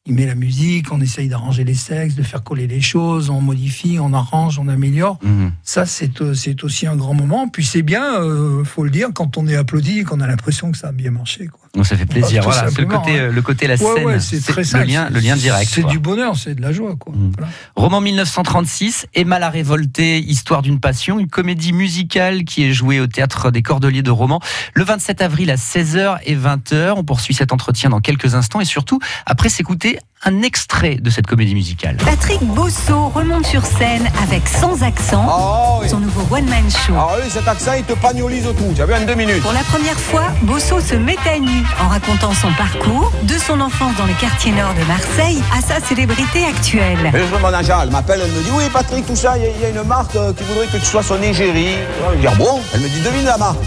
il 0.08 0.14
met 0.14 0.26
la 0.26 0.36
musique, 0.36 0.92
on 0.92 1.00
essaye 1.00 1.28
d'arranger 1.28 1.64
les 1.64 1.74
sexes, 1.74 2.14
de 2.14 2.22
faire 2.22 2.44
coller 2.44 2.68
les 2.68 2.80
choses, 2.80 3.28
on 3.28 3.40
modifie, 3.40 3.98
on 4.00 4.12
arrange, 4.12 4.56
on 4.60 4.68
améliore. 4.68 5.18
Mhm. 5.24 5.50
Ça, 5.64 5.84
c'est 5.84 6.62
aussi 6.62 6.86
un 6.86 6.94
grand 6.94 7.14
moment. 7.14 7.48
Puis 7.48 7.64
c'est 7.64 7.82
bien, 7.82 8.22
il 8.22 8.64
faut 8.64 8.84
le 8.84 8.90
dire, 8.90 9.08
quand 9.12 9.36
on 9.36 9.48
est 9.48 9.56
applaudi 9.56 9.98
et 9.98 10.04
qu'on 10.04 10.20
a 10.20 10.28
l'impression 10.28 10.70
que 10.70 10.78
ça 10.78 10.88
a 10.88 10.92
bien 10.92 11.10
marché. 11.10 11.48
Quoi. 11.48 11.65
Donc 11.76 11.86
ça 11.86 11.96
fait 11.96 12.06
plaisir. 12.06 12.42
voilà, 12.42 12.70
c'est 12.70 12.80
le 12.80 12.86
côté, 12.86 13.20
hein. 13.20 13.30
le 13.30 13.42
côté 13.42 13.66
la 13.66 13.76
scène, 13.76 14.18
c'est 14.18 14.40
très 14.40 14.62
le 14.62 14.84
lien, 14.84 15.08
le 15.10 15.20
lien 15.20 15.36
direct. 15.36 15.70
C'est 15.72 15.86
du 15.86 15.98
bonheur, 15.98 16.34
c'est 16.36 16.54
de 16.54 16.62
la 16.62 16.72
joie. 16.72 16.96
Quoi. 16.98 17.12
Mm. 17.14 17.32
Roman 17.76 18.00
1936, 18.00 19.06
Emma 19.14 19.38
la 19.38 19.50
révoltée, 19.50 20.18
histoire 20.18 20.62
d'une 20.62 20.80
passion, 20.80 21.18
une 21.18 21.28
comédie 21.28 21.74
musicale 21.74 22.44
qui 22.44 22.64
est 22.64 22.72
jouée 22.72 22.98
au 22.98 23.06
théâtre 23.06 23.50
des 23.50 23.62
Cordeliers 23.62 24.02
de 24.02 24.10
Romans 24.10 24.40
le 24.72 24.84
27 24.84 25.20
avril 25.20 25.50
à 25.50 25.56
16h 25.56 26.18
et 26.24 26.34
20h. 26.34 26.94
On 26.96 27.04
poursuit 27.04 27.34
cet 27.34 27.52
entretien 27.52 27.90
dans 27.90 28.00
quelques 28.00 28.34
instants 28.34 28.60
et 28.60 28.64
surtout 28.64 28.98
après 29.26 29.50
s'écouter 29.50 29.98
un 30.24 30.42
extrait 30.42 30.96
de 30.96 31.10
cette 31.10 31.26
comédie 31.26 31.54
musicale. 31.54 31.96
Patrick 31.98 32.42
Bosso 32.42 33.08
remonte 33.10 33.46
sur 33.46 33.64
scène 33.64 34.10
avec 34.22 34.48
Sans 34.48 34.82
accent, 34.82 35.26
ah 35.28 35.86
son 35.86 36.00
nouveau 36.00 36.22
one-man 36.34 36.64
show. 36.70 36.94
Ah 36.96 37.16
oui, 37.16 37.30
cet 37.30 37.46
accent, 37.46 37.74
il 37.74 37.84
te 37.84 37.92
pagnolise 37.92 38.44
tout. 38.44 38.72
Tu 38.74 38.82
as 38.82 38.86
vu 38.86 38.94
en 38.94 39.06
deux 39.06 39.14
minutes. 39.14 39.42
Pour 39.42 39.52
la 39.52 39.62
première 39.62 39.98
fois, 39.98 40.32
Bosso 40.42 40.80
se 40.80 40.94
met 40.94 41.16
à 41.32 41.38
nu 41.38 41.62
en 41.80 41.88
racontant 41.88 42.32
son 42.32 42.52
parcours, 42.52 43.12
de 43.22 43.34
son 43.38 43.60
enfance 43.60 43.94
dans 43.96 44.06
le 44.06 44.14
quartier 44.14 44.52
nord 44.52 44.74
de 44.74 44.84
Marseille 44.84 45.42
à 45.56 45.60
sa 45.60 45.84
célébrité 45.84 46.44
actuelle. 46.44 47.10
Et 47.14 47.18
je 47.18 47.40
mon 47.40 47.52
agent, 47.52 47.80
elle 47.82 47.90
m'appelle, 47.90 48.20
elle 48.24 48.30
me 48.30 48.42
dit 48.42 48.50
Oui, 48.52 48.64
Patrick, 48.72 49.06
tout 49.06 49.16
ça, 49.16 49.36
il 49.36 49.44
y, 49.60 49.64
a 49.64 49.68
une 49.68 49.86
marque 49.86 50.16
euh, 50.16 50.32
qui 50.32 50.44
voudrait 50.44 50.66
que 50.66 50.78
tu 50.78 50.84
sois 50.84 51.02
son 51.02 51.20
égérie. 51.22 51.76
Je 52.14 52.20
dis 52.20 52.26
ah 52.26 52.34
bon? 52.36 52.60
Elle 52.74 52.80
me 52.80 52.88
dit 52.88 53.00
Devine 53.00 53.24
la 53.24 53.36
marque. 53.36 53.58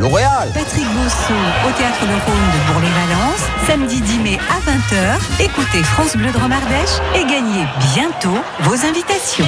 L'Oréal. 0.00 0.50
Patrick 0.54 0.86
Bosso 0.94 1.34
au 1.66 1.72
théâtre 1.72 2.00
de 2.02 2.12
Rhône 2.12 2.48
de 2.52 2.72
Bourg-les-Valence, 2.72 3.44
samedi 3.66 4.00
10 4.00 4.18
mai 4.18 4.38
à 4.48 4.70
20h. 4.70 5.44
Écoutez 5.44 5.82
France 5.82 6.16
Bleu 6.16 6.30
de 6.30 6.38
Romardèche 6.38 7.00
et 7.14 7.24
gagnez 7.24 7.66
bientôt 7.94 8.38
vos 8.60 8.86
invitations. 8.86 9.46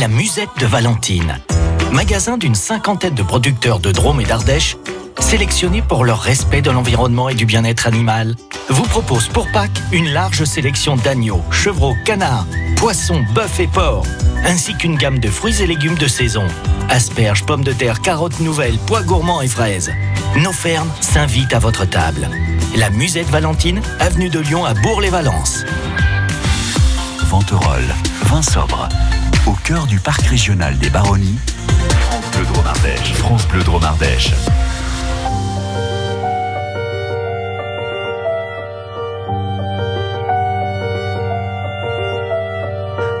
La 0.00 0.08
musette 0.08 0.50
de 0.58 0.66
Valentine 0.66 1.38
magasin 1.92 2.36
d'une 2.36 2.54
cinquantaine 2.54 3.14
de 3.14 3.22
producteurs 3.22 3.80
de 3.80 3.92
Drôme 3.92 4.20
et 4.20 4.24
d'Ardèche, 4.24 4.76
sélectionnés 5.20 5.82
pour 5.82 6.04
leur 6.04 6.20
respect 6.20 6.62
de 6.62 6.70
l'environnement 6.70 7.28
et 7.28 7.34
du 7.34 7.46
bien-être 7.46 7.86
animal. 7.86 8.36
vous 8.68 8.84
propose 8.84 9.28
pour 9.28 9.50
Pâques 9.50 9.82
une 9.92 10.10
large 10.10 10.44
sélection 10.44 10.96
d'agneaux, 10.96 11.42
chevreaux, 11.50 11.96
canards, 12.04 12.46
poissons, 12.76 13.24
bœufs 13.34 13.60
et 13.60 13.66
porcs, 13.66 14.06
ainsi 14.44 14.76
qu'une 14.76 14.96
gamme 14.96 15.18
de 15.18 15.28
fruits 15.28 15.60
et 15.60 15.66
légumes 15.66 15.96
de 15.96 16.08
saison. 16.08 16.46
Asperges, 16.88 17.44
pommes 17.44 17.64
de 17.64 17.72
terre, 17.72 18.00
carottes 18.00 18.40
nouvelles, 18.40 18.78
pois 18.86 19.02
gourmands 19.02 19.42
et 19.42 19.48
fraises. 19.48 19.92
Nos 20.36 20.52
fermes 20.52 20.90
s'invitent 21.00 21.54
à 21.54 21.58
votre 21.58 21.84
table. 21.84 22.28
La 22.76 22.90
Musette 22.90 23.28
Valentine, 23.28 23.80
avenue 23.98 24.28
de 24.28 24.38
Lyon 24.38 24.64
à 24.64 24.74
Bourg-les-Valences. 24.74 25.64
Venterolles, 27.24 27.94
vin 28.24 28.42
sobre. 28.42 28.88
Au 29.46 29.52
cœur 29.52 29.86
du 29.86 29.98
parc 29.98 30.22
régional 30.22 30.78
des 30.78 30.90
Baronnies, 30.90 31.38
France 33.14 33.46
Bleu. 33.48 33.62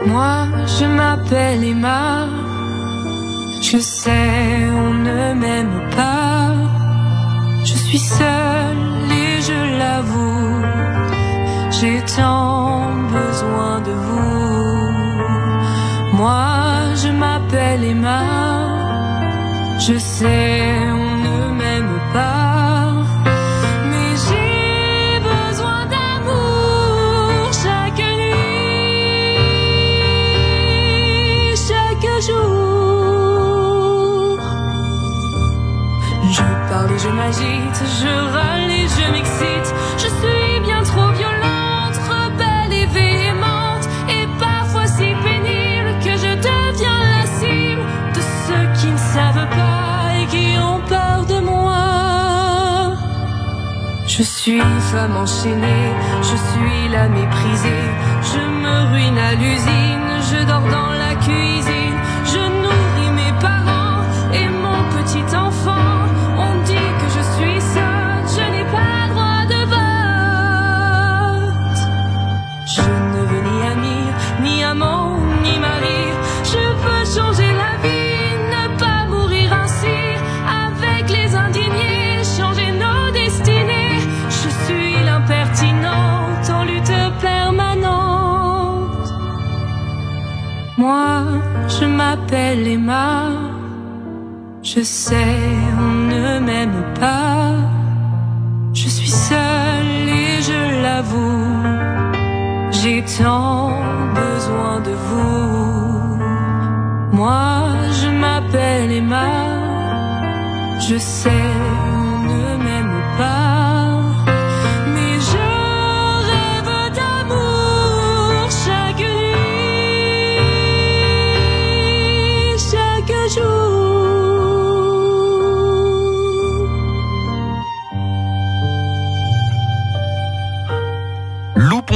Moi, 0.06 0.46
je 0.66 0.84
m'appelle 0.84 1.64
Emma. 1.64 2.26
Je 3.62 3.78
sais, 3.78 4.66
on 4.70 4.94
ne 4.94 5.34
m'aime 5.34 5.90
pas. 5.94 6.52
Je 7.64 7.74
suis 7.74 7.98
seule 7.98 9.12
et 9.12 9.40
je 9.42 9.78
l'avoue. 9.78 10.62
J'ai 11.70 12.00
tant 12.16 12.92
besoin 13.18 13.80
de 13.80 13.92
vous. 13.92 14.88
Moi, 16.16 16.44
je 17.02 17.08
m'appelle 17.08 17.84
Emma. 17.84 18.37
Je 19.88 19.96
sais, 19.96 20.70
on 20.92 21.16
ne 21.24 21.38
m'aime 21.54 21.98
pas. 22.12 22.92
Mais 23.90 24.12
j'ai 24.24 25.18
besoin 25.30 25.80
d'amour 25.86 27.50
chaque 27.62 28.04
nuit, 28.20 28.36
chaque 31.68 32.08
jour. 32.26 32.68
Je 36.36 36.46
parle 36.68 36.94
je 36.98 37.08
m'agite, 37.08 37.80
je 37.98 38.12
râle 38.34 38.57
suis 54.48 54.60
femme 54.92 55.14
enchaînée, 55.14 55.92
je 56.22 56.36
suis 56.48 56.88
la 56.90 57.06
méprisée. 57.08 57.86
Je 58.32 58.40
me 58.62 58.76
ruine 58.92 59.18
à 59.18 59.34
l'usine, 59.34 60.10
je 60.30 60.38
dors 60.46 60.68
dans 60.76 60.92
la 61.04 61.14
cuisine. 61.16 61.98
Je 62.32 62.47
m'appelle 92.28 92.68
Emma. 92.68 93.30
Je 94.62 94.82
sais, 94.82 95.14
on 95.78 96.08
ne 96.08 96.38
m'aime 96.40 96.84
pas. 97.00 97.47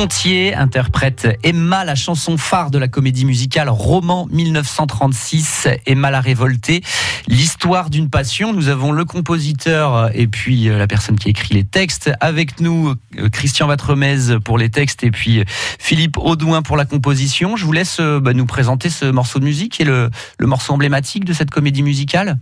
Interprète 0.02 1.38
Emma, 1.44 1.85
la 1.85 1.94
chanson 1.94 2.37
phare 2.37 2.73
de 2.73 2.78
la 2.78 2.88
comédie 2.88 3.25
musicale 3.25 3.68
Roman 3.68 4.26
1936, 4.32 5.68
Emma 5.87 6.11
la 6.11 6.21
révoltée, 6.21 6.82
l'histoire 7.28 7.88
d'une 7.88 8.11
passion. 8.11 8.52
Nous 8.52 8.66
avons 8.66 8.90
le 8.90 9.04
compositeur 9.04 10.11
et 10.12 10.26
puis 10.26 10.68
euh, 10.68 10.76
la 10.76 10.88
personne 10.88 11.16
qui 11.16 11.28
écrit 11.28 11.54
les 11.54 11.62
textes. 11.62 12.11
Avec 12.18 12.59
nous, 12.59 12.97
euh, 13.16 13.28
Christian 13.28 13.68
Vatremez 13.68 14.40
pour 14.44 14.59
les 14.59 14.71
textes 14.71 15.04
et 15.04 15.12
puis 15.12 15.38
euh, 15.38 15.44
Philippe 15.78 16.18
Audouin 16.18 16.62
pour 16.62 16.76
la 16.76 16.85
composition. 16.85 17.56
Je 17.56 17.64
vous 17.64 17.73
laisse 17.73 18.00
bah, 18.00 18.32
nous 18.32 18.47
présenter 18.47 18.90
ce 18.90 19.04
morceau 19.04 19.38
de 19.38 19.44
musique 19.44 19.80
est 19.80 19.85
le, 19.85 20.11
le 20.37 20.47
morceau 20.49 20.73
emblématique 20.73 21.25
de 21.25 21.32
cette 21.32 21.50
comédie 21.50 21.85
musicale. 21.85 22.40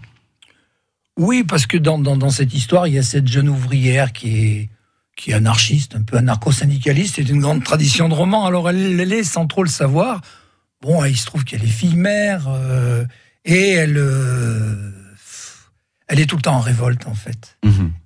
Oui, 1.19 1.45
parce 1.45 1.67
que 1.67 1.77
dans, 1.77 1.99
dans, 1.99 2.17
dans 2.17 2.31
cette 2.31 2.55
histoire, 2.55 2.87
il 2.87 2.95
y 2.95 2.99
a 2.99 3.03
cette 3.03 3.29
jeune 3.29 3.51
ouvrière 3.51 4.15
qui 4.15 4.39
est, 4.39 4.69
qui 5.21 5.33
est 5.33 5.35
anarchiste, 5.35 5.97
un 5.97 6.03
peu 6.03 6.17
anarcho-syndicaliste, 6.17 7.17
c'est 7.17 7.29
une 7.29 7.41
grande 7.41 7.63
tradition 7.63 8.09
de 8.09 8.15
roman. 8.15 8.47
Alors 8.47 8.71
elle, 8.71 8.99
elle 8.99 9.13
est 9.13 9.23
sans 9.25 9.47
trop 9.47 9.63
le 9.63 9.69
savoir. 9.69 10.23
Bon, 10.81 11.05
il 11.05 11.17
se 11.17 11.27
trouve 11.27 11.45
qu'elle 11.45 11.63
est 11.63 11.67
fille-mère 11.67 12.47
euh, 12.49 13.05
et 13.45 13.73
elle, 13.73 13.99
euh, 13.99 14.91
elle 16.09 16.21
est 16.21 16.27
tout 16.27 16.37
le 16.37 16.43
temps 16.43 16.55
en 16.57 16.61
révolte 16.61 17.07
en 17.07 17.15
fait. 17.15 17.59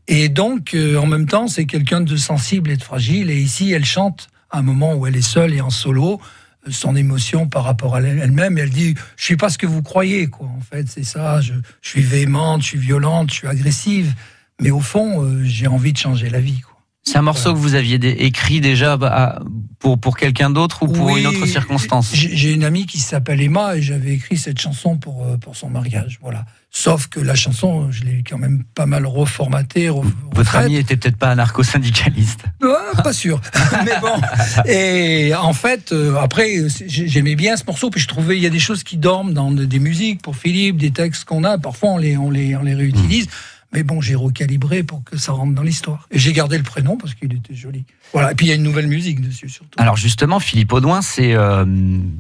Et 0.09 0.28
donc, 0.28 0.75
euh, 0.75 0.97
en 0.97 1.06
même 1.06 1.26
temps, 1.26 1.47
c'est 1.47 1.66
quelqu'un 1.66 2.00
de 2.00 2.16
sensible 2.16 2.71
et 2.71 2.76
de 2.76 2.83
fragile. 2.83 3.30
Et 3.30 3.40
ici, 3.40 3.71
elle 3.71 3.85
chante 3.85 4.28
à 4.50 4.59
un 4.59 4.62
moment 4.62 4.94
où 4.94 5.06
elle 5.06 5.16
est 5.16 5.23
seule 5.23 5.54
et 5.54 5.61
en 5.61 5.71
solo 5.71 6.21
son 6.68 6.97
émotion 6.97 7.47
par 7.47 7.62
rapport 7.64 7.94
à 7.94 8.00
elle- 8.00 8.18
elle-même. 8.18 8.59
Elle 8.59 8.71
dit 8.71 8.94
Je 9.16 9.25
suis 9.25 9.37
pas 9.37 9.50
ce 9.50 9.59
que 9.59 9.66
vous 9.66 9.83
croyez, 9.83 10.26
quoi. 10.26 10.49
En 10.49 10.61
fait, 10.61 10.88
c'est 10.88 11.04
ça. 11.04 11.40
Je, 11.40 11.52
je 11.80 11.88
suis 11.88 12.02
véhémente, 12.02 12.62
je 12.62 12.66
suis 12.68 12.78
violente, 12.78 13.30
je 13.30 13.37
suis 13.37 13.49
agressive. 13.49 14.14
Mais 14.61 14.71
au 14.73 14.80
fond, 14.80 15.23
euh, 15.25 15.42
j'ai 15.44 15.66
envie 15.68 15.92
de 15.92 15.99
changer 15.99 16.28
la 16.28 16.40
vie, 16.40 16.61
quoi. 16.61 16.73
C'est 17.06 17.18
un 17.18 17.23
morceau 17.23 17.52
que 17.52 17.58
vous 17.58 17.75
aviez 17.75 17.96
écrit 18.25 18.62
déjà 18.62 18.96
bah, 18.96 19.42
pour, 19.78 19.99
pour 20.00 20.16
quelqu'un 20.16 20.49
d'autre 20.49 20.84
ou 20.84 20.88
pour 20.88 21.06
Oui, 21.12 21.20
une 21.20 21.26
autre 21.26 21.44
circonstance? 21.46 22.11
J'ai 22.14 22.52
une 22.52 22.64
amie 22.64 22.87
qui 22.87 22.99
s'appelle 22.99 23.42
Emma 23.42 23.76
et 23.76 23.82
j'avais 23.82 24.14
écrit 24.14 24.38
cette 24.38 24.58
chanson 24.58 24.96
pour, 24.96 25.23
euh, 25.26 25.37
pour 25.37 25.54
son 25.54 25.68
mariage. 25.68 26.18
Voilà. 26.23 26.46
Sauf 26.70 27.08
que 27.08 27.20
la 27.20 27.34
chanson, 27.34 27.90
je 27.92 28.04
l'ai 28.04 28.25
quand 28.28 28.38
même 28.38 28.64
pas 28.75 28.87
mal 28.87 29.04
reformatée. 29.06 29.88
re- 29.88 30.02
Votre 30.32 30.50
refaite. 30.52 30.64
ami 30.64 30.76
était 30.76 30.96
peut-être 30.96 31.18
pas 31.18 31.30
anarcho-syndicaliste. 31.30 32.40
Pas 33.04 33.12
sûr. 33.12 33.38
Mais 33.84 34.00
bon. 34.00 34.20
Et 34.66 35.34
en 35.34 35.52
fait, 35.52 35.92
euh, 35.92 36.16
après, 36.16 36.56
j'aimais 36.87 37.34
bien 37.37 37.56
ce 37.56 37.64
morceau, 37.66 37.90
puis 37.90 38.00
je 38.00 38.08
trouvais 38.08 38.37
il 38.38 38.42
y 38.42 38.46
a 38.46 38.50
des 38.50 38.58
choses 38.58 38.82
qui 38.82 38.96
dorment 38.96 39.34
dans 39.34 39.50
de- 39.52 39.66
des 39.66 39.78
musiques 39.78 40.23
pour 40.23 40.37
Philippe, 40.37 40.78
des 40.78 40.90
textes 40.90 41.25
qu'on 41.26 41.44
a. 41.44 41.58
Parfois, 41.58 41.90
on 41.90 41.99
les, 41.99 42.16
on 42.16 42.30
les, 42.30 42.56
on 42.56 42.62
les 42.62 42.75
réutilise. 42.75 43.28
Mais 43.74 43.82
bon, 43.82 44.00
j'ai 44.00 44.14
recalibré 44.14 44.82
pour 44.84 45.02
que 45.04 45.18
ça 45.18 45.32
rentre 45.32 45.52
dans 45.54 45.62
l'histoire. 45.62 46.06
Et 46.10 46.18
j'ai 46.18 46.32
gardé 46.32 46.56
le 46.56 46.62
prénom 46.62 46.96
parce 46.96 47.14
qu'il 47.14 47.32
était 47.34 47.54
joli. 47.54 47.84
Voilà. 48.12 48.30
Et 48.32 48.34
puis 48.36 48.46
il 48.46 48.48
y 48.50 48.52
a 48.52 48.54
une 48.54 48.62
nouvelle 48.62 48.86
musique 48.86 49.20
dessus 49.20 49.48
surtout. 49.48 49.70
Alors 49.78 49.96
justement, 49.96 50.38
Philippe 50.38 50.72
Audouin, 50.72 51.02
c'est 51.02 51.34
euh, 51.34 51.64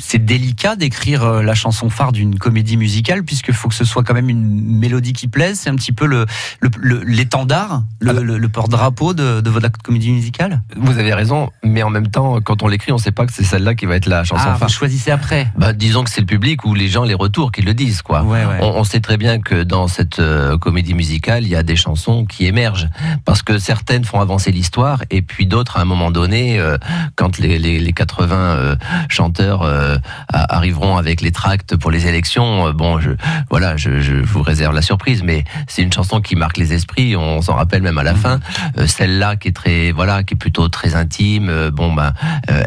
c'est 0.00 0.24
délicat 0.24 0.74
d'écrire 0.74 1.22
euh, 1.22 1.42
la 1.42 1.54
chanson 1.54 1.88
phare 1.90 2.10
d'une 2.10 2.36
comédie 2.38 2.76
musicale 2.76 3.22
puisqu'il 3.22 3.54
faut 3.54 3.68
que 3.68 3.74
ce 3.76 3.84
soit 3.84 4.02
quand 4.02 4.14
même 4.14 4.28
une 4.28 4.78
mélodie 4.78 5.12
qui 5.12 5.28
plaise. 5.28 5.60
C'est 5.60 5.70
un 5.70 5.76
petit 5.76 5.92
peu 5.92 6.06
le 6.06 6.26
le- 6.60 6.70
le- 6.76 7.02
l'étendard, 7.04 7.84
le, 8.00 8.12
le- 8.22 8.38
le 8.38 8.48
porte-drapeau 8.48 9.14
de, 9.14 9.40
de 9.40 9.50
votre 9.50 9.70
comédie 9.82 10.10
musicale? 10.10 10.62
Vous 10.76 10.98
avez 10.98 11.14
raison, 11.14 11.50
mais 11.62 11.82
en 11.84 11.90
même 11.90 12.08
temps, 12.08 12.40
quand 12.40 12.62
on 12.64 12.68
l'écrit, 12.68 12.90
on 12.90 12.96
ne 12.96 13.00
sait 13.00 13.12
pas 13.12 13.26
que 13.26 13.32
c'est 13.32 13.44
celle-là 13.44 13.74
qui 13.76 13.86
va 13.86 13.94
être 13.94 14.06
la 14.06 14.24
chanson 14.24 14.42
Ah, 14.44 14.56
phare. 14.56 14.68
vous 14.68 14.74
choisissez 14.74 15.12
après. 15.12 15.52
Bah, 15.56 15.72
disons 15.72 16.02
que 16.02 16.10
c'est 16.10 16.20
le 16.20 16.26
public 16.26 16.64
ou 16.64 16.74
les 16.74 16.88
gens, 16.88 17.04
les 17.04 17.14
retours 17.14 17.52
qui 17.52 17.62
le 17.62 17.72
disent, 17.74 18.02
quoi. 18.02 18.24
Ouais, 18.24 18.44
ouais. 18.44 18.58
On, 18.60 18.78
on 18.80 18.84
sait 18.84 19.00
très 19.00 19.16
bien 19.16 19.40
que 19.40 19.62
dans 19.62 19.86
cette 19.86 20.18
euh, 20.18 20.58
comédie 20.58 20.92
musicale, 20.94 21.04
musicale, 21.04 21.43
il 21.44 21.50
y 21.50 21.56
a 21.56 21.62
des 21.62 21.76
chansons 21.76 22.24
qui 22.24 22.46
émergent 22.46 22.88
parce 23.24 23.42
que 23.42 23.58
certaines 23.58 24.04
font 24.04 24.20
avancer 24.20 24.50
l'histoire 24.50 25.02
et 25.10 25.22
puis 25.22 25.46
d'autres, 25.46 25.76
à 25.76 25.82
un 25.82 25.84
moment 25.84 26.10
donné, 26.10 26.58
euh, 26.58 26.78
quand 27.16 27.38
les, 27.38 27.58
les, 27.58 27.78
les 27.78 27.92
80 27.92 28.36
euh, 28.36 28.76
chanteurs 29.08 29.62
euh, 29.62 29.96
arriveront 30.32 30.96
avec 30.96 31.20
les 31.20 31.32
tracts 31.32 31.76
pour 31.76 31.90
les 31.90 32.06
élections, 32.06 32.72
bon, 32.72 32.98
je, 32.98 33.10
voilà, 33.50 33.76
je, 33.76 34.00
je 34.00 34.14
vous 34.14 34.42
réserve 34.42 34.74
la 34.74 34.82
surprise, 34.82 35.22
mais 35.22 35.44
c'est 35.68 35.82
une 35.82 35.92
chanson 35.92 36.20
qui 36.20 36.34
marque 36.34 36.56
les 36.56 36.72
esprits. 36.72 37.14
On 37.16 37.42
s'en 37.42 37.54
rappelle 37.54 37.82
même 37.82 37.98
à 37.98 38.02
la 38.02 38.14
fin. 38.14 38.40
Euh, 38.78 38.86
Celle-là 38.86 39.36
qui 39.36 39.48
est 39.48 39.52
très, 39.52 39.92
voilà, 39.92 40.24
qui 40.24 40.34
est 40.34 40.38
plutôt 40.38 40.68
très 40.68 40.94
intime. 40.94 41.70
bon, 41.70 41.92
ben, 41.92 42.12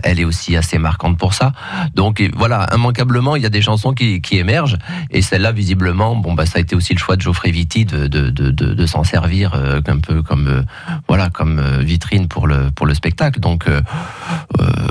elle 0.03 0.19
est 0.19 0.25
aussi 0.25 0.55
assez 0.55 0.77
marquante 0.77 1.17
pour 1.17 1.33
ça. 1.33 1.51
Donc 1.95 2.23
voilà, 2.35 2.67
immanquablement, 2.73 3.35
il 3.35 3.43
y 3.43 3.45
a 3.45 3.49
des 3.49 3.61
chansons 3.61 3.93
qui, 3.93 4.21
qui 4.21 4.37
émergent. 4.37 4.77
Et 5.09 5.21
celle-là, 5.21 5.51
visiblement, 5.51 6.15
bon, 6.15 6.33
bah, 6.33 6.45
ça 6.45 6.59
a 6.59 6.61
été 6.61 6.75
aussi 6.75 6.93
le 6.93 6.99
choix 6.99 7.15
de 7.15 7.21
Geoffrey 7.21 7.51
de, 7.51 8.07
de, 8.07 8.29
de, 8.29 8.51
de, 8.51 8.66
de 8.73 8.85
s'en 8.85 9.03
servir 9.03 9.53
euh, 9.53 9.81
un 9.87 9.99
peu 9.99 10.21
comme, 10.23 10.47
euh, 10.47 10.61
voilà, 11.07 11.29
comme 11.29 11.59
euh, 11.59 11.79
vitrine 11.79 12.27
pour 12.27 12.47
le, 12.47 12.71
pour 12.71 12.85
le 12.85 12.93
spectacle. 12.93 13.39
Donc, 13.39 13.65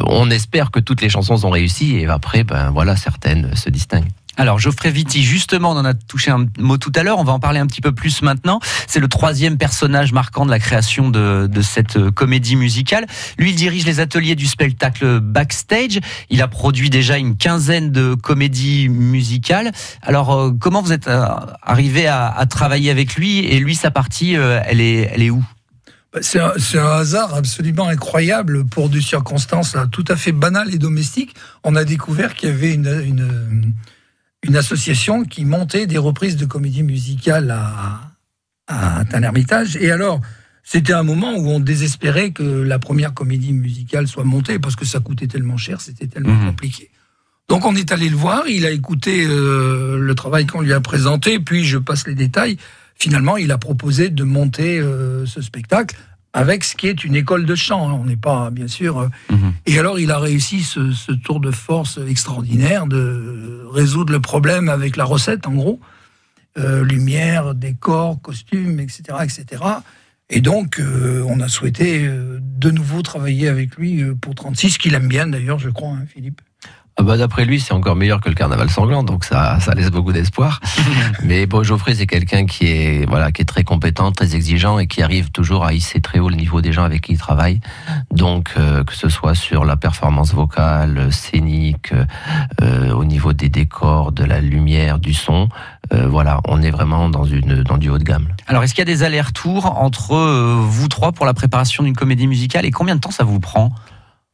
on 0.06 0.30
espère 0.30 0.70
que 0.70 0.80
toutes 0.80 1.02
les 1.02 1.08
chansons 1.08 1.38
sont 1.38 1.50
réussies. 1.50 1.96
Et 1.96 2.06
après, 2.06 2.44
ben 2.44 2.70
voilà, 2.70 2.96
certaines 2.96 3.54
se 3.54 3.70
distinguent. 3.70 4.10
Alors 4.36 4.58
Geoffrey 4.58 4.90
Viti, 4.90 5.22
justement, 5.22 5.70
on 5.70 5.76
en 5.76 5.84
a 5.84 5.94
touché 5.94 6.30
un 6.30 6.46
mot 6.58 6.76
tout 6.76 6.92
à 6.94 7.02
l'heure, 7.02 7.18
on 7.18 7.24
va 7.24 7.32
en 7.32 7.38
parler 7.38 7.58
un 7.58 7.66
petit 7.66 7.80
peu 7.80 7.92
plus 7.92 8.22
maintenant. 8.22 8.60
C'est 8.86 9.00
le 9.00 9.08
troisième 9.08 9.56
personnage 9.56 10.12
marquant 10.12 10.44
de 10.44 10.50
la 10.50 10.58
création 10.58 11.08
de, 11.10 11.48
cette 11.62 11.96
euh, 11.96 12.10
comédie 12.10 12.56
musicale. 12.56 13.06
Lui, 13.38 13.50
il 13.50 13.56
dirige 13.56 13.86
les 13.86 13.98
ateliers 14.00 14.34
du 14.34 14.46
spectacle 14.46 15.20
Backstage. 15.20 16.00
Il 16.28 16.42
a 16.42 16.48
produit 16.48 16.90
déjà 16.90 17.16
une 17.16 17.36
quinzaine 17.36 17.90
de 17.92 18.14
comédies 18.14 18.88
musicales. 18.88 19.72
Alors, 20.02 20.32
euh, 20.32 20.50
comment 20.58 20.82
vous 20.82 20.92
êtes 20.92 21.08
euh, 21.08 21.26
arrivé 21.62 22.06
à, 22.06 22.44
travailler 22.48 22.90
avec 22.90 23.16
lui? 23.16 23.38
Et 23.38 23.58
lui, 23.58 23.74
sa 23.74 23.90
partie, 23.90 24.34
elle 24.34 24.80
est, 24.80 25.10
elle 25.12 25.22
est 25.22 25.30
où? 25.30 25.42
Bah, 26.12 26.20
C'est 26.22 26.78
un, 26.78 26.86
hasard 26.86 27.34
absolument 27.34 27.88
incroyable 27.88 28.64
pour 28.66 28.88
des 28.88 29.00
circonstances 29.00 29.74
là, 29.74 29.86
tout 29.90 30.04
à 30.08 30.16
fait 30.16 30.32
banales 30.32 30.74
et 30.74 30.78
domestiques. 30.78 31.34
On 31.64 31.76
a 31.76 31.84
découvert 31.84 32.34
qu'il 32.34 32.48
y 32.48 32.52
avait 32.52 32.72
une, 32.72 33.74
une 34.46 34.56
association 34.56 35.24
qui 35.24 35.44
montait 35.44 35.86
des 35.86 35.98
reprises 35.98 36.36
de 36.36 36.46
comédies 36.46 36.82
musicales 36.82 37.50
à, 37.50 38.12
à 38.68 39.04
Tain-l'Hermitage. 39.04 39.76
Et 39.76 39.90
alors, 39.90 40.20
c'était 40.62 40.92
un 40.92 41.02
moment 41.02 41.34
où 41.36 41.48
on 41.48 41.60
désespérait 41.60 42.30
que 42.30 42.42
la 42.42 42.78
première 42.78 43.14
comédie 43.14 43.52
musicale 43.52 44.08
soit 44.08 44.24
montée 44.24 44.58
parce 44.58 44.76
que 44.76 44.84
ça 44.84 45.00
coûtait 45.00 45.26
tellement 45.28 45.56
cher, 45.56 45.80
c'était 45.80 46.06
tellement 46.06 46.34
Mhm. 46.34 46.46
compliqué. 46.48 46.90
Donc 47.48 47.64
on 47.64 47.76
est 47.76 47.92
allé 47.92 48.08
le 48.08 48.16
voir, 48.16 48.48
il 48.48 48.66
a 48.66 48.70
écouté 48.72 49.24
euh, 49.28 49.98
le 49.98 50.14
travail 50.16 50.46
qu'on 50.46 50.60
lui 50.62 50.72
a 50.72 50.80
présenté, 50.80 51.38
puis 51.38 51.64
je 51.64 51.78
passe 51.78 52.06
les 52.08 52.16
détails. 52.16 52.56
Finalement, 52.96 53.36
il 53.36 53.52
a 53.52 53.58
proposé 53.58 54.08
de 54.10 54.24
monter 54.24 54.80
euh, 54.80 55.26
ce 55.26 55.40
spectacle 55.42 55.96
avec 56.36 56.64
ce 56.64 56.76
qui 56.76 56.86
est 56.86 57.02
une 57.02 57.16
école 57.16 57.46
de 57.46 57.54
chant. 57.54 57.98
On 58.00 58.04
n'est 58.04 58.16
pas, 58.16 58.50
bien 58.50 58.68
sûr. 58.68 58.98
euh, 58.98 59.08
Mhm. 59.30 59.52
Et 59.66 59.78
alors, 59.78 59.98
il 59.98 60.10
a 60.10 60.18
réussi 60.18 60.62
ce, 60.62 60.92
ce 60.92 61.12
tour 61.12 61.40
de 61.40 61.50
force 61.50 61.98
extraordinaire 62.06 62.86
de 62.86 63.64
résoudre 63.72 64.12
le 64.12 64.20
problème 64.20 64.68
avec 64.68 64.96
la 64.96 65.04
recette, 65.04 65.46
en 65.46 65.54
gros. 65.54 65.80
Euh, 66.58 66.84
lumière, 66.84 67.54
décor, 67.54 68.20
costume, 68.22 68.80
etc., 68.80 69.02
etc. 69.22 69.62
Et 70.30 70.40
donc, 70.40 70.78
euh, 70.80 71.22
on 71.28 71.40
a 71.40 71.48
souhaité 71.48 72.06
euh, 72.06 72.38
de 72.40 72.70
nouveau 72.70 73.02
travailler 73.02 73.48
avec 73.48 73.76
lui 73.76 74.02
pour 74.20 74.34
36, 74.34 74.78
qu'il 74.78 74.94
aime 74.94 75.08
bien 75.08 75.26
d'ailleurs, 75.26 75.58
je 75.58 75.68
crois, 75.70 75.90
hein, 75.90 76.04
Philippe. 76.12 76.40
Ah 76.98 77.02
bah, 77.02 77.18
D'après 77.18 77.44
lui, 77.44 77.60
c'est 77.60 77.74
encore 77.74 77.94
meilleur 77.94 78.20
que 78.20 78.30
le 78.30 78.34
carnaval 78.34 78.70
sanglant, 78.70 79.02
donc 79.02 79.24
ça, 79.24 79.60
ça 79.60 79.74
laisse 79.74 79.90
beaucoup 79.90 80.12
d'espoir. 80.12 80.60
Mais 81.22 81.44
bon, 81.46 81.62
Geoffrey, 81.62 81.94
c'est 81.94 82.06
quelqu'un 82.06 82.46
qui 82.46 82.66
est, 82.66 83.06
voilà, 83.06 83.32
qui 83.32 83.42
est 83.42 83.46
très 83.46 83.64
compétent, 83.64 84.12
très 84.12 84.34
exigeant 84.34 84.78
et 84.78 84.86
qui 84.86 85.02
arrive 85.02 85.30
toujours 85.30 85.64
à 85.64 85.74
hisser 85.74 86.00
très 86.00 86.20
haut 86.20 86.30
le 86.30 86.36
niveau 86.36 86.62
des 86.62 86.72
gens 86.72 86.84
avec 86.84 87.02
qui 87.02 87.12
il 87.12 87.18
travaille. 87.18 87.60
Donc, 88.10 88.54
euh, 88.56 88.82
que 88.82 88.94
ce 88.94 89.10
soit 89.10 89.34
sur 89.34 89.66
la 89.66 89.76
performance 89.76 90.32
vocale, 90.32 91.12
scénique, 91.12 91.92
euh, 92.62 92.92
au 92.92 93.04
niveau 93.04 93.34
des 93.34 93.50
décors, 93.50 94.12
de 94.12 94.24
la 94.24 94.40
lumière, 94.40 94.98
du 94.98 95.12
son, 95.12 95.50
euh, 95.92 96.08
voilà, 96.08 96.40
on 96.48 96.62
est 96.62 96.70
vraiment 96.70 97.08
dans, 97.08 97.24
une, 97.24 97.62
dans 97.62 97.76
du 97.76 97.90
haut 97.90 97.98
de 97.98 98.04
gamme. 98.04 98.28
Alors, 98.46 98.62
est-ce 98.62 98.74
qu'il 98.74 98.80
y 98.80 98.90
a 98.90 98.92
des 98.92 99.02
allers-retours 99.02 99.66
entre 99.80 100.14
euh, 100.14 100.56
vous 100.60 100.88
trois 100.88 101.12
pour 101.12 101.26
la 101.26 101.34
préparation 101.34 101.84
d'une 101.84 101.94
comédie 101.94 102.26
musicale 102.26 102.64
Et 102.64 102.70
combien 102.70 102.96
de 102.96 103.00
temps 103.00 103.10
ça 103.10 103.24
vous 103.24 103.40
prend? 103.40 103.72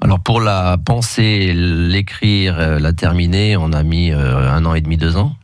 Alors 0.03 0.19
pour 0.19 0.41
la 0.41 0.79
penser, 0.85 1.53
l'écrire, 1.55 2.59
euh, 2.59 2.81
la 2.81 2.93
terminer, 2.93 3.57
on 3.57 3.73
a 3.73 3.85
mis 3.85 4.11
euh, 4.11 4.51
un 4.51 4.65
an 4.65 4.75
et 4.75 4.81
demi, 4.81 4.97
deux 4.97 5.17
ans. 5.17 5.37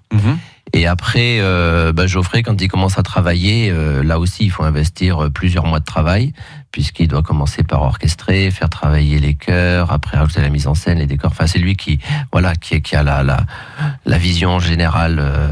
Et 0.72 0.86
après, 0.86 1.38
euh, 1.40 1.92
bah, 1.92 2.06
Geoffrey, 2.06 2.42
quand 2.42 2.60
il 2.60 2.68
commence 2.68 2.98
à 2.98 3.02
travailler, 3.02 3.70
euh, 3.70 4.02
là 4.02 4.18
aussi, 4.18 4.44
il 4.44 4.50
faut 4.50 4.64
investir 4.64 5.24
euh, 5.24 5.30
plusieurs 5.30 5.66
mois 5.66 5.80
de 5.80 5.84
travail, 5.84 6.32
puisqu'il 6.72 7.08
doit 7.08 7.22
commencer 7.22 7.62
par 7.62 7.82
orchestrer, 7.82 8.50
faire 8.50 8.68
travailler 8.68 9.18
les 9.18 9.34
chœurs, 9.34 9.90
après 9.92 10.18
rajouter 10.18 10.42
la 10.42 10.50
mise 10.50 10.66
en 10.66 10.74
scène, 10.74 10.98
les 10.98 11.06
décors. 11.06 11.30
Enfin, 11.30 11.46
c'est 11.46 11.58
lui 11.58 11.76
qui, 11.76 11.98
voilà, 12.32 12.54
qui, 12.54 12.94
a 12.94 13.02
la, 13.02 14.18
vision 14.18 14.58
générale 14.58 15.18
euh, 15.20 15.48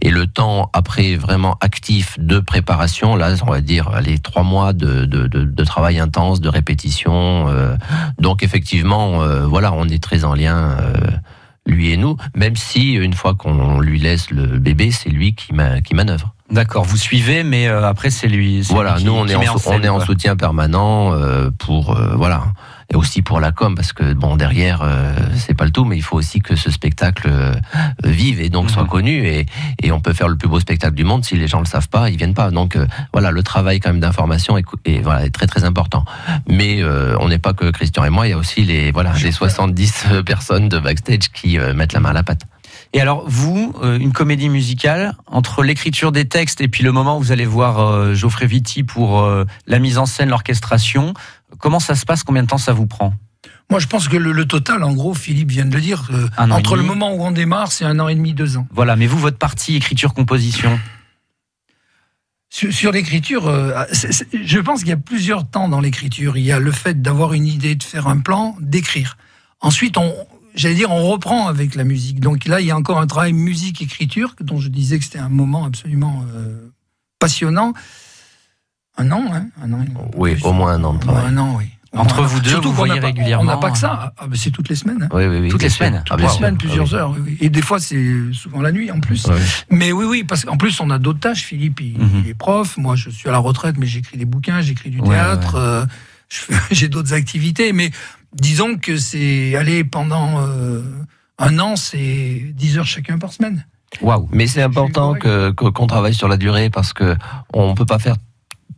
et 0.00 0.10
le 0.10 0.26
temps 0.26 0.70
après 0.72 1.14
vraiment 1.14 1.56
actif 1.60 2.18
de 2.18 2.40
préparation. 2.40 3.14
Là, 3.14 3.34
on 3.46 3.50
va 3.50 3.60
dire, 3.60 3.88
allez, 3.94 4.18
trois 4.18 4.42
mois 4.42 4.72
de, 4.72 5.64
travail 5.64 5.98
intense, 6.00 6.40
de 6.40 6.48
répétition. 6.48 7.46
donc, 8.18 8.42
effectivement, 8.42 9.18
voilà, 9.46 9.72
on 9.72 9.88
est 9.88 10.02
très 10.02 10.24
en 10.24 10.34
lien. 10.34 10.76
Lui 11.66 11.90
et 11.90 11.96
nous, 11.96 12.16
même 12.34 12.56
si 12.56 12.92
une 12.94 13.12
fois 13.14 13.34
qu'on 13.34 13.80
lui 13.80 13.98
laisse 13.98 14.30
le 14.30 14.58
bébé, 14.58 14.90
c'est 14.90 15.10
lui 15.10 15.34
qui, 15.34 15.52
ma- 15.52 15.80
qui 15.80 15.94
manœuvre. 15.94 16.32
D'accord, 16.50 16.84
vous 16.84 16.96
suivez, 16.96 17.42
mais 17.42 17.66
euh, 17.66 17.88
après 17.88 18.10
c'est 18.10 18.28
lui. 18.28 18.60
Voilà, 18.70 18.92
lui 18.94 18.98
qui- 19.00 19.04
nous 19.06 19.12
on 19.14 19.26
est, 19.26 19.34
en, 19.34 19.56
on 19.66 19.82
est 19.82 19.88
en 19.88 19.98
soutien 20.00 20.36
permanent 20.36 21.12
euh, 21.12 21.50
pour 21.58 21.96
euh, 21.96 22.14
voilà 22.16 22.44
et 22.90 22.96
aussi 22.96 23.22
pour 23.22 23.40
la 23.40 23.52
com 23.52 23.74
parce 23.74 23.92
que 23.92 24.12
bon 24.12 24.36
derrière 24.36 24.80
euh, 24.82 25.12
c'est 25.36 25.54
pas 25.54 25.64
le 25.64 25.70
tout 25.72 25.84
mais 25.84 25.96
il 25.96 26.02
faut 26.02 26.16
aussi 26.16 26.40
que 26.40 26.54
ce 26.56 26.70
spectacle 26.70 27.28
euh, 27.30 27.54
vive 28.04 28.40
et 28.40 28.48
donc 28.48 28.70
soit 28.70 28.82
Mhm. 28.84 28.88
connu. 28.88 29.26
Et, 29.26 29.46
et 29.82 29.90
on 29.92 30.00
peut 30.00 30.12
faire 30.12 30.28
le 30.28 30.36
plus 30.36 30.48
beau 30.48 30.60
spectacle 30.60 30.94
du 30.94 31.04
monde 31.04 31.24
si 31.24 31.36
les 31.36 31.48
gens 31.48 31.58
le 31.60 31.66
savent 31.66 31.88
pas 31.88 32.10
ils 32.10 32.16
viennent 32.16 32.34
pas. 32.34 32.50
Donc 32.50 32.76
euh, 32.76 32.86
voilà 33.12 33.30
le 33.30 33.42
travail 33.42 33.80
quand 33.80 33.90
même 33.90 34.00
d'information 34.00 34.56
est, 34.56 34.64
est, 34.84 35.00
voilà 35.00 35.24
est 35.26 35.30
très 35.30 35.46
très 35.46 35.64
important. 35.64 36.04
Mais 36.48 36.82
euh, 36.82 37.16
on 37.20 37.28
n'est 37.28 37.38
pas 37.38 37.52
que 37.54 37.70
Christian 37.70 38.04
et 38.04 38.10
moi 38.10 38.26
il 38.26 38.30
y 38.30 38.34
a 38.34 38.38
aussi 38.38 38.62
les 38.62 38.92
voilà 38.92 39.12
les 39.22 39.32
70 39.32 40.06
personnes 40.24 40.68
de 40.68 40.78
backstage 40.78 41.30
qui 41.32 41.58
euh, 41.58 41.74
mettent 41.74 41.92
la 41.92 42.00
main 42.00 42.10
à 42.10 42.14
la 42.14 42.22
pâte. 42.22 42.42
Et 42.92 43.00
alors, 43.00 43.24
vous, 43.26 43.74
euh, 43.82 43.98
une 43.98 44.12
comédie 44.12 44.48
musicale, 44.48 45.14
entre 45.26 45.62
l'écriture 45.62 46.12
des 46.12 46.26
textes 46.26 46.60
et 46.60 46.68
puis 46.68 46.84
le 46.84 46.92
moment 46.92 47.18
où 47.18 47.20
vous 47.20 47.32
allez 47.32 47.44
voir 47.44 47.80
euh, 47.80 48.14
Geoffrey 48.14 48.46
Viti 48.46 48.84
pour 48.84 49.20
euh, 49.20 49.44
la 49.66 49.78
mise 49.80 49.98
en 49.98 50.06
scène, 50.06 50.28
l'orchestration, 50.30 51.12
comment 51.58 51.80
ça 51.80 51.94
se 51.94 52.04
passe? 52.04 52.22
Combien 52.22 52.42
de 52.42 52.48
temps 52.48 52.58
ça 52.58 52.72
vous 52.72 52.86
prend? 52.86 53.14
Moi, 53.70 53.80
je 53.80 53.86
pense 53.86 54.06
que 54.08 54.16
le, 54.16 54.32
le 54.32 54.44
total, 54.46 54.84
en 54.84 54.92
gros, 54.92 55.12
Philippe 55.12 55.50
vient 55.50 55.66
de 55.66 55.74
le 55.74 55.80
dire, 55.80 56.08
euh, 56.12 56.28
entre 56.38 56.76
le 56.76 56.82
moment 56.82 57.12
où 57.14 57.22
on 57.22 57.32
démarre, 57.32 57.72
c'est 57.72 57.84
un 57.84 57.98
an 57.98 58.08
et 58.08 58.14
demi, 58.14 58.32
deux 58.32 58.56
ans. 58.56 58.66
Voilà, 58.70 58.94
mais 58.94 59.06
vous, 59.06 59.18
votre 59.18 59.38
partie 59.38 59.74
écriture-composition? 59.74 60.78
Sur, 62.48 62.72
sur 62.72 62.92
l'écriture, 62.92 63.48
euh, 63.48 63.84
je 64.32 64.58
pense 64.60 64.80
qu'il 64.80 64.90
y 64.90 64.92
a 64.92 64.96
plusieurs 64.96 65.50
temps 65.50 65.68
dans 65.68 65.80
l'écriture. 65.80 66.36
Il 66.36 66.44
y 66.44 66.52
a 66.52 66.60
le 66.60 66.70
fait 66.70 67.02
d'avoir 67.02 67.32
une 67.32 67.46
idée, 67.46 67.74
de 67.74 67.82
faire 67.82 68.06
un 68.06 68.18
plan, 68.18 68.56
d'écrire. 68.60 69.16
Ensuite, 69.60 69.98
on, 69.98 70.14
j'allais 70.54 70.76
dire, 70.76 70.92
on 70.92 71.10
reprend 71.10 71.48
avec 71.48 71.74
la 71.74 71.82
musique. 71.82 72.20
Donc 72.20 72.46
là, 72.46 72.60
il 72.60 72.66
y 72.66 72.70
a 72.70 72.76
encore 72.76 73.00
un 73.00 73.08
travail 73.08 73.32
musique-écriture, 73.32 74.36
dont 74.40 74.60
je 74.60 74.68
disais 74.68 74.98
que 74.98 75.04
c'était 75.04 75.18
un 75.18 75.28
moment 75.28 75.64
absolument 75.64 76.24
euh, 76.36 76.70
passionnant. 77.18 77.74
Un 78.98 79.10
an, 79.12 79.24
hein 79.32 79.46
un 79.62 79.72
an. 79.72 79.84
oui 80.16 80.36
au 80.42 80.52
moins 80.52 80.72
un 80.72 80.84
an 80.84 80.94
de 80.94 81.00
travail 81.00 81.24
un 81.26 81.36
an, 81.38 81.54
oui. 81.58 81.64
Entre 81.92 82.22
vous 82.24 82.40
deux, 82.40 82.50
Surtout 82.50 82.68
vous 82.70 82.74
voyez 82.74 83.00
pas- 83.00 83.06
régulièrement, 83.06 83.42
On 83.52 83.54
n'a 83.54 83.56
pas 83.56 83.70
que 83.70 83.76
hein. 83.76 83.80
ça. 83.80 84.12
Ah, 84.18 84.26
ben, 84.26 84.36
c'est 84.36 84.50
toutes 84.50 84.68
les 84.68 84.74
semaines. 84.74 85.04
hein. 85.04 85.08
oui, 85.14 85.26
oui, 85.26 85.38
oui, 85.40 85.48
Toutes 85.48 85.62
les 85.62 85.70
semaines. 85.70 86.00
Ah, 86.00 86.02
Toutes 86.04 86.20
les 86.20 86.26
sûr. 86.28 86.36
semaines, 86.36 86.54
Ah, 86.58 86.60
plusieurs 86.60 86.86
oui. 86.92 86.94
heures. 86.94 87.14
Et 87.40 87.48
des 87.48 87.62
fois, 87.62 87.80
c'est 87.80 88.04
souvent 88.32 88.60
la 88.60 88.70
nuit 88.70 88.90
en 88.90 89.00
plus. 89.00 89.24
Ouais. 89.26 89.36
Mais 89.70 89.92
oui, 89.92 90.04
oui, 90.06 90.22
parce 90.24 90.44
qu'en 90.44 90.58
plus, 90.58 90.78
on 90.80 90.90
a 90.90 90.98
d'autres 90.98 91.20
tâches. 91.20 91.44
Philippe, 91.44 91.80
il, 91.80 91.98
Mhm. 91.98 92.22
il 92.24 92.28
est 92.28 92.34
prof. 92.34 92.76
Moi, 92.76 92.96
je 92.96 93.08
suis 93.08 93.28
à 93.30 93.32
la 93.32 93.38
retraite, 93.38 93.76
mais 93.78 93.86
j'écris 93.86 94.18
des 94.18 94.26
bouquins, 94.26 94.60
j'écris 94.60 94.90
du 94.90 95.00
théâtre. 95.00 95.54
euh, 95.54 95.86
j'ai 96.70 96.88
d'autres 96.88 97.14
activités. 97.14 97.72
Mais 97.72 97.90
disons 98.34 98.76
que 98.76 98.98
c'est 98.98 99.56
aller 99.56 99.82
pendant 99.82 100.40
euh, 100.40 100.82
un 101.38 101.58
an, 101.60 101.76
c'est 101.76 102.42
10 102.54 102.76
heures 102.76 102.86
chacun 102.86 103.16
par 103.16 103.32
semaine. 103.32 103.64
Waouh 104.02 104.28
Mais 104.32 104.46
c'est 104.48 104.60
important 104.62 105.14
que 105.14 105.52
que- 105.52 105.68
qu'on 105.70 105.86
travaille 105.86 106.12
sur 106.14 106.28
la 106.28 106.36
durée 106.36 106.68
parce 106.68 106.92
que 106.92 107.16
on 107.54 107.74
peut 107.74 107.86
pas 107.86 107.98
faire 108.00 108.16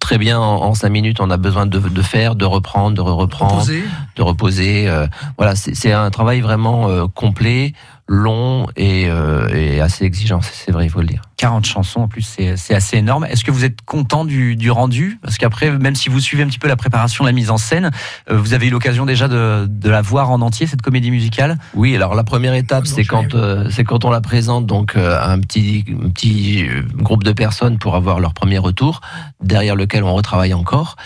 très 0.09 0.17
bien 0.17 0.39
en, 0.41 0.63
en 0.63 0.73
cinq 0.73 0.89
minutes. 0.89 1.21
On 1.21 1.29
a 1.31 1.37
besoin 1.37 1.67
de, 1.67 1.79
de 1.79 2.03
faire, 2.03 2.35
de 2.35 2.47
reprendre, 2.47 2.97
de 2.97 3.03
reprendre, 3.03 3.53
Reposer. 3.57 3.85
de 4.17 4.23
reposer. 4.23 4.89
euh, 4.89 5.07
voilà, 5.37 5.55
c'est 5.55 5.75
c'est 5.75 5.93
un 5.93 6.09
travail 6.11 6.41
vraiment 6.41 6.89
euh, 6.89 7.05
complet. 7.15 7.75
Long 8.09 8.67
et, 8.77 9.07
euh, 9.09 9.49
et 9.55 9.81
assez 9.81 10.05
exigeant, 10.05 10.41
c'est 10.43 10.73
vrai, 10.73 10.87
il 10.87 10.91
faut 10.91 11.01
le 11.01 11.07
dire. 11.07 11.23
40 11.37 11.67
chansons 11.67 12.01
en 12.01 12.09
plus, 12.09 12.23
c'est 12.23 12.57
c'est 12.57 12.75
assez 12.75 12.97
énorme. 12.97 13.25
Est-ce 13.25 13.45
que 13.45 13.53
vous 13.53 13.65
êtes 13.65 13.83
content 13.83 14.25
du, 14.25 14.57
du 14.57 14.73
rendu? 14.73 15.21
Parce 15.23 15.39
qu'après, 15.39 15.71
même 15.71 15.95
si 15.95 16.09
vous 16.09 16.19
suivez 16.19 16.43
un 16.43 16.47
petit 16.47 16.59
peu 16.59 16.67
la 16.67 16.75
préparation, 16.75 17.25
la 17.25 17.31
mise 17.33 17.51
en 17.51 17.59
scène, 17.59 17.91
euh, 18.31 18.37
vous 18.37 18.55
avez 18.55 18.67
eu 18.67 18.71
l'occasion 18.71 19.07
déjà 19.07 19.29
de, 19.29 19.67
de 19.69 19.89
la 19.89 20.03
voir 20.03 20.31
en 20.31 20.41
entier, 20.41 20.67
cette 20.67 20.83
comédie 20.83 21.13
musicale? 21.13 21.59
Oui, 21.75 21.95
alors 21.95 22.17
la 22.17 22.25
première 22.25 22.55
étape, 22.55 22.85
Ah 22.87 22.91
c'est 22.93 23.05
quand, 23.05 23.35
euh, 23.35 23.69
c'est 23.71 23.85
quand 23.85 24.05
on 24.05 24.11
la 24.11 24.21
présente 24.21 24.67
donc 24.67 24.97
euh, 24.97 25.17
à 25.17 25.31
un 25.31 25.39
petit, 25.39 25.85
un 26.05 26.09
petit 26.09 26.67
euh, 26.67 26.83
groupe 26.97 27.23
de 27.23 27.33
personnes 27.33 27.79
pour 27.79 27.95
avoir 27.95 28.19
leur 28.19 28.35
premier 28.35 28.59
retour, 28.59 29.01
derrière 29.41 29.77
lequel 29.77 30.03
on 30.03 30.15
retravaille 30.15 30.55
encore. 30.55 30.97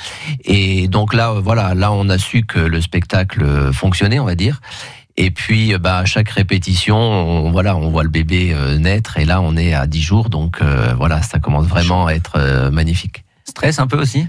Et 0.45 0.89
donc 0.89 1.13
là, 1.13 1.33
euh, 1.33 1.41
voilà, 1.41 1.75
là 1.75 1.93
on 1.93 2.09
a 2.09 2.17
su 2.17 2.45
que 2.45 2.59
le 2.59 2.81
spectacle 2.81 3.43
euh, 3.43 3.73
fonctionnait, 3.73 4.19
on 4.19 4.25
va 4.25 4.35
dire. 4.35 4.61
Et 5.17 5.31
puis, 5.31 5.75
euh, 5.75 5.79
bah, 5.79 5.99
à 5.99 6.05
chaque 6.05 6.31
répétition, 6.31 6.97
on, 6.97 7.51
voilà, 7.51 7.77
on 7.77 7.91
voit 7.91 8.03
le 8.03 8.09
bébé 8.09 8.53
euh, 8.55 8.79
naître, 8.79 9.19
et 9.19 9.25
là 9.25 9.41
on 9.43 9.57
est 9.57 9.75
à 9.75 9.87
10 9.87 10.01
jours, 10.01 10.31
donc 10.31 10.63
euh, 10.63 10.95
voilà, 10.97 11.23
ça 11.23 11.39
commence 11.39 11.67
vraiment 11.67 12.07
à 12.07 12.13
être 12.13 12.37
euh, 12.37 12.71
magnifique. 12.71 13.25
Stress 13.45 13.79
un 13.79 13.87
peu 13.87 14.01
aussi? 14.01 14.27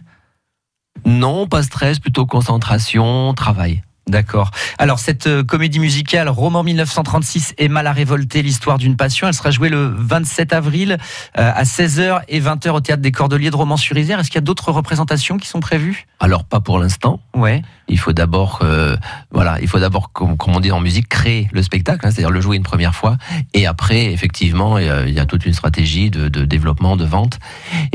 Non, 1.05 1.47
pas 1.47 1.63
stress, 1.63 1.99
plutôt 1.99 2.25
concentration, 2.25 3.33
travail. 3.33 3.81
D'accord. 4.05 4.51
Alors 4.77 4.99
cette 4.99 5.43
comédie 5.43 5.79
musicale, 5.79 6.27
roman 6.27 6.61
1936, 6.61 7.53
Emma 7.57 7.81
la 7.83 7.93
révoltée, 7.93 8.41
l'histoire 8.41 8.77
d'une 8.77 8.97
passion, 8.97 9.27
elle 9.27 9.33
sera 9.33 9.49
jouée 9.49 9.69
le 9.69 9.93
27 9.97 10.51
avril 10.51 10.97
à 11.35 11.63
16h 11.63 12.19
et 12.27 12.41
20h 12.41 12.71
au 12.71 12.81
théâtre 12.81 13.01
des 13.01 13.13
Cordeliers 13.13 13.49
de 13.49 13.55
Romans-sur-Isère. 13.55 14.19
Est-ce 14.19 14.27
qu'il 14.27 14.35
y 14.35 14.39
a 14.39 14.41
d'autres 14.41 14.73
représentations 14.73 15.37
qui 15.37 15.47
sont 15.47 15.61
prévues? 15.61 16.05
Alors 16.19 16.43
pas 16.43 16.59
pour 16.59 16.79
l'instant. 16.79 17.21
Ouais. 17.33 17.61
Il 17.87 17.99
faut 17.99 18.13
d'abord, 18.13 18.59
euh, 18.63 18.95
voilà, 19.31 19.59
il 19.61 19.67
faut 19.67 19.79
d'abord, 19.79 20.11
comme, 20.13 20.37
comme 20.37 20.55
on 20.55 20.59
dit 20.59 20.71
en 20.71 20.79
musique, 20.79 21.09
créer 21.09 21.49
le 21.51 21.61
spectacle, 21.61 22.05
hein, 22.05 22.11
c'est-à-dire 22.11 22.31
le 22.31 22.41
jouer 22.41 22.55
une 22.57 22.63
première 22.63 22.95
fois, 22.95 23.17
et 23.53 23.67
après, 23.67 24.11
effectivement, 24.13 24.77
il 24.77 25.13
y 25.13 25.19
a, 25.19 25.25
toute 25.25 25.45
une 25.45 25.53
stratégie 25.53 26.09
de, 26.09 26.27
de 26.29 26.45
développement, 26.45 26.95
de 26.97 27.05
vente. 27.05 27.39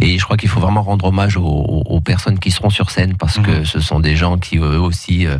Et 0.00 0.18
je 0.18 0.24
crois 0.24 0.36
qu'il 0.36 0.48
faut 0.48 0.60
vraiment 0.60 0.82
rendre 0.82 1.06
hommage 1.06 1.36
aux, 1.36 1.42
aux- 1.44 2.00
personnes 2.00 2.38
qui 2.38 2.50
seront 2.50 2.70
sur 2.70 2.90
scène, 2.90 3.16
parce 3.16 3.38
que 3.38 3.64
ce 3.64 3.80
sont 3.80 4.00
des 4.00 4.16
gens 4.16 4.38
qui 4.38 4.56
eux 4.58 4.80
aussi 4.80 5.26
euh, 5.26 5.38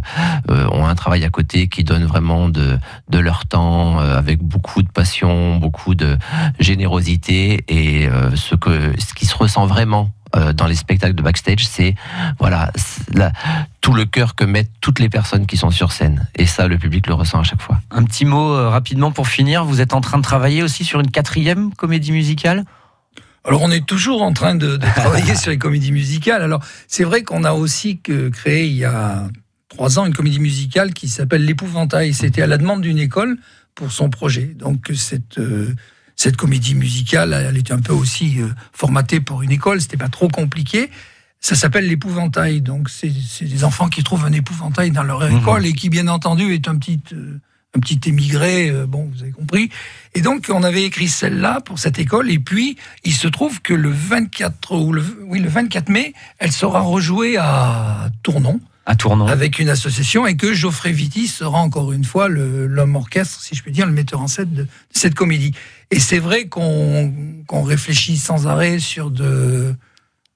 euh, 0.50 0.66
ont 0.72 0.87
un 0.87 0.94
travail 0.94 1.24
à 1.24 1.30
côté, 1.30 1.68
qui 1.68 1.84
donnent 1.84 2.04
vraiment 2.04 2.48
de, 2.48 2.78
de 3.08 3.18
leur 3.18 3.46
temps, 3.46 4.00
euh, 4.00 4.18
avec 4.18 4.40
beaucoup 4.42 4.82
de 4.82 4.88
passion, 4.90 5.56
beaucoup 5.56 5.94
de 5.94 6.18
générosité, 6.58 7.64
et 7.68 8.06
euh, 8.08 8.34
ce 8.37 8.54
que, 8.54 8.92
ce 8.98 9.14
qui 9.14 9.26
se 9.26 9.34
ressent 9.37 9.66
vraiment. 9.66 10.11
Euh, 10.37 10.53
dans 10.53 10.67
les 10.67 10.75
spectacles 10.75 11.14
de 11.14 11.23
backstage, 11.23 11.67
c'est 11.67 11.95
voilà 12.38 12.71
la- 13.12 13.33
tout 13.81 13.93
le 13.95 14.05
cœur 14.05 14.35
que 14.35 14.45
mettent 14.45 14.71
toutes 14.81 14.99
les 14.99 15.09
personnes 15.09 15.47
qui 15.47 15.57
sont 15.57 15.71
sur 15.71 15.93
scène. 15.93 16.29
Et 16.37 16.47
ça, 16.47 16.69
le 16.69 16.77
public 16.79 17.07
le 17.07 17.14
ressent 17.14 17.41
à 17.41 17.43
chaque 17.45 17.62
fois. 17.62 17.81
Un 17.91 18.05
petit 18.05 18.25
mot 18.25 18.53
euh, 18.53 18.69
rapidement 18.69 19.11
pour 19.12 19.29
finir. 19.29 19.64
Vous 19.64 19.81
êtes 19.81 19.95
en 19.95 20.01
train 20.01 20.19
de 20.19 20.23
travailler 20.23 20.62
aussi 20.62 20.85
sur 20.85 21.01
une 21.01 21.11
quatrième 21.11 21.73
comédie 21.75 22.12
musicale? 22.12 22.64
Alors 23.45 23.62
on 23.62 23.71
est 23.71 23.87
toujours 23.87 24.23
en 24.23 24.33
train 24.33 24.55
de, 24.55 24.77
de 24.77 24.87
travailler 24.97 25.35
sur 25.35 25.51
les 25.51 25.59
comédies 25.59 25.93
musicales. 25.93 26.43
Alors 26.43 26.62
c'est 26.87 27.05
vrai 27.05 27.23
qu'on 27.23 27.45
a 27.45 27.53
aussi 27.53 27.99
que 27.99 28.29
créé 28.29 28.67
il 28.67 28.77
y 28.77 28.85
a 28.85 29.29
trois 29.69 29.99
ans 29.99 30.05
une 30.07 30.14
comédie 30.14 30.41
musicale 30.41 30.93
qui 30.93 31.09
s'appelle 31.09 31.45
L'épouvantail. 31.45 32.12
C'était 32.12 32.43
à 32.43 32.47
la 32.47 32.59
demande 32.59 32.83
d'une 32.83 32.99
école 32.99 33.38
pour 33.75 33.93
son 33.93 34.11
projet. 34.11 34.55
Donc 34.59 34.91
cette 34.95 35.38
euh, 35.38 35.75
cette 36.18 36.37
comédie 36.37 36.74
musicale, 36.74 37.33
elle 37.33 37.57
était 37.57 37.72
un 37.72 37.81
peu 37.81 37.92
aussi 37.92 38.40
euh, 38.40 38.48
formatée 38.72 39.20
pour 39.20 39.42
une 39.42 39.52
école. 39.52 39.81
C'était 39.81 39.96
pas 39.96 40.09
trop 40.09 40.28
compliqué. 40.28 40.90
Ça 41.40 41.54
s'appelle 41.54 41.87
l'épouvantail. 41.87 42.61
Donc 42.61 42.90
c'est 42.90 43.09
des 43.40 43.62
enfants 43.62 43.88
qui 43.88 44.02
trouvent 44.02 44.24
un 44.24 44.33
épouvantail 44.33 44.90
dans 44.90 45.04
leur 45.04 45.24
école 45.24 45.64
et 45.64 45.72
qui 45.72 45.88
bien 45.88 46.09
entendu 46.09 46.52
est 46.52 46.66
un 46.66 46.76
petit 46.76 47.00
euh, 47.12 47.40
un 47.76 47.81
petit 47.81 48.00
émigré, 48.07 48.70
euh, 48.70 48.87
bon, 48.87 49.09
vous 49.14 49.22
avez 49.22 49.31
compris. 49.31 49.70
Et 50.14 50.22
donc, 50.22 50.46
on 50.48 50.62
avait 50.62 50.85
écrit 50.85 51.07
celle-là 51.07 51.61
pour 51.61 51.78
cette 51.78 51.98
école. 51.98 52.31
Et 52.31 52.38
puis, 52.38 52.76
il 53.04 53.12
se 53.12 53.28
trouve 53.28 53.61
que 53.61 53.74
le 53.74 53.90
24, 53.90 54.74
ou 54.74 54.92
le, 54.92 55.04
oui, 55.26 55.38
le 55.38 55.50
24 55.50 55.90
mai, 55.90 56.14
elle 56.38 56.50
sera 56.50 56.81
rejouée 56.81 57.37
à 57.37 58.09
Tournon 58.22 58.61
à 58.87 58.96
Tournon 58.96 59.26
avec 59.26 59.59
une 59.59 59.68
association 59.68 60.26
et 60.26 60.35
que 60.35 60.54
Geoffrey 60.54 60.92
Vitti 60.92 61.28
sera 61.28 61.59
encore 61.59 61.92
une 61.92 62.04
fois 62.04 62.26
l'homme 62.31 62.96
orchestre, 62.96 63.42
si 63.42 63.54
je 63.54 63.62
puis 63.62 63.70
dire, 63.70 63.85
le 63.85 63.92
metteur 63.92 64.22
en 64.22 64.28
scène 64.28 64.50
de, 64.50 64.62
de 64.62 64.68
cette 64.92 65.14
comédie. 65.14 65.52
Et 65.90 66.01
c'est 66.01 66.18
vrai 66.18 66.48
qu'on 66.48 67.12
réfléchit 67.51 68.16
sans 68.18 68.46
arrêt 68.46 68.79
sur 68.79 69.11
de, 69.11 69.74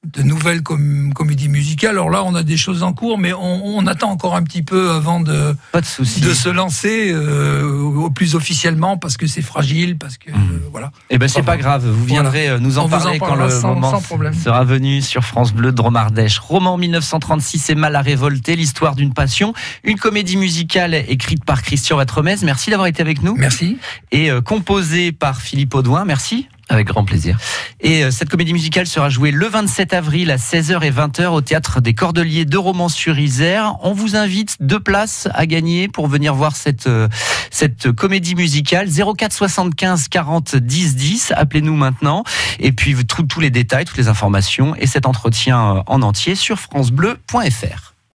de 0.05 0.23
nouvelles 0.25 0.63
com- 0.63 1.13
comédies 1.15 1.49
musicales. 1.49 1.93
Alors 1.93 2.11
là, 2.11 2.25
on 2.25 2.35
a 2.35 2.43
des 2.43 2.57
choses 2.57 2.83
en 2.83 2.93
cours, 2.93 3.19
mais 3.19 3.33
on, 3.33 3.77
on 3.77 3.87
attend 3.87 4.11
encore 4.11 4.35
un 4.35 4.43
petit 4.43 4.63
peu 4.63 4.91
avant 4.91 5.21
de, 5.21 5.55
Pas 5.71 5.81
de 5.81 5.87
de 6.27 6.35
se 6.35 6.49
lancer 6.49 7.13
euh, 7.13 7.81
au 7.81 8.11
plus 8.11 8.35
officiellement 8.35 8.97
parce 8.97 9.17
que 9.17 9.29
c'est 9.29 9.43
fragile, 9.43 9.97
parce 9.97 10.19
que 10.19 10.31
euh, 10.31 10.35
voilà. 10.73 10.91
Eh 11.09 11.19
ben 11.19 11.29
c'est 11.29 11.43
pas 11.45 11.57
grave, 11.57 11.87
vous 11.87 12.05
viendrez 12.05 12.49
euh, 12.49 12.59
nous 12.59 12.79
en 12.79 12.85
On 12.85 12.89
vous 12.89 12.95
en 12.95 12.99
parler 12.99 13.19
quand 13.21 13.37
le 13.37 13.49
sans- 13.49 13.75
moment 13.75 13.93
sans 14.01 14.33
sera 14.33 14.65
venu 14.65 15.03
sur 15.03 15.23
France 15.23 15.53
Bleu 15.53 15.71
Dromardèche. 15.71 16.41
Roman 16.41 16.77
1936, 16.79 17.71
Emma 17.71 17.89
la 17.89 18.03
révoltée, 18.03 18.57
l'histoire 18.57 18.97
d'une 18.97 19.15
passion, 19.15 19.55
une 19.85 19.99
comédie 19.99 20.37
musicale 20.37 20.95
écrite 20.95 21.45
par 21.45 21.63
Christian 21.63 21.97
Vatremez. 21.97 22.37
Merci 22.43 22.71
d'avoir 22.71 22.89
été 22.89 23.03
avec 23.03 23.23
nous 23.23 23.37
Merci. 23.37 23.79
et 24.11 24.33
euh, 24.33 24.41
composée 24.41 25.13
par 25.13 25.41
Philippe 25.41 25.75
Audouin. 25.77 26.05
Merci. 26.05 26.49
Avec 26.69 26.87
grand 26.87 27.05
plaisir. 27.05 27.39
Et 27.81 28.05
euh, 28.05 28.11
cette 28.11 28.29
comédie 28.29 28.53
musicale 28.53 28.87
sera 28.87 29.11
jouée 29.11 29.31
le 29.31 29.47
27 29.47 29.93
avril 29.93 30.31
à 30.31 30.37
16h 30.37 30.83
et 30.85 30.91
20h 30.91 31.27
au 31.27 31.41
théâtre 31.41 31.81
des 31.81 31.93
Cordeliers 31.93 32.45
de 32.45 32.57
Romans-sur-Isère. 32.57 33.75
On 33.83 33.93
vous 33.93 34.17
invite 34.17 34.57
deux 34.61 34.81
places 34.81 35.29
à 35.35 35.47
gagner 35.47 35.89
pour 35.89 36.07
venir 36.07 36.35
voir 36.35 36.55
cette 36.57 36.87
euh, 36.87 37.09
cette 37.51 37.93
comédie 37.93 38.35
musicale 38.35 38.89
04 38.89 39.33
75 39.33 40.09
40 40.09 40.57
10 40.57 40.97
10. 40.97 41.33
Appelez-nous 41.37 41.77
maintenant 41.77 42.23
et 42.59 42.73
puis 42.73 42.97
tous 43.05 43.41
les 43.41 43.51
détails, 43.51 43.85
toutes 43.85 43.99
les 43.99 44.09
informations 44.09 44.75
et 44.77 44.87
cet 44.87 45.07
entretien 45.07 45.77
euh, 45.77 45.83
en 45.87 46.03
entier 46.03 46.35
sur 46.35 46.59
francebleu.fr. 46.59 47.92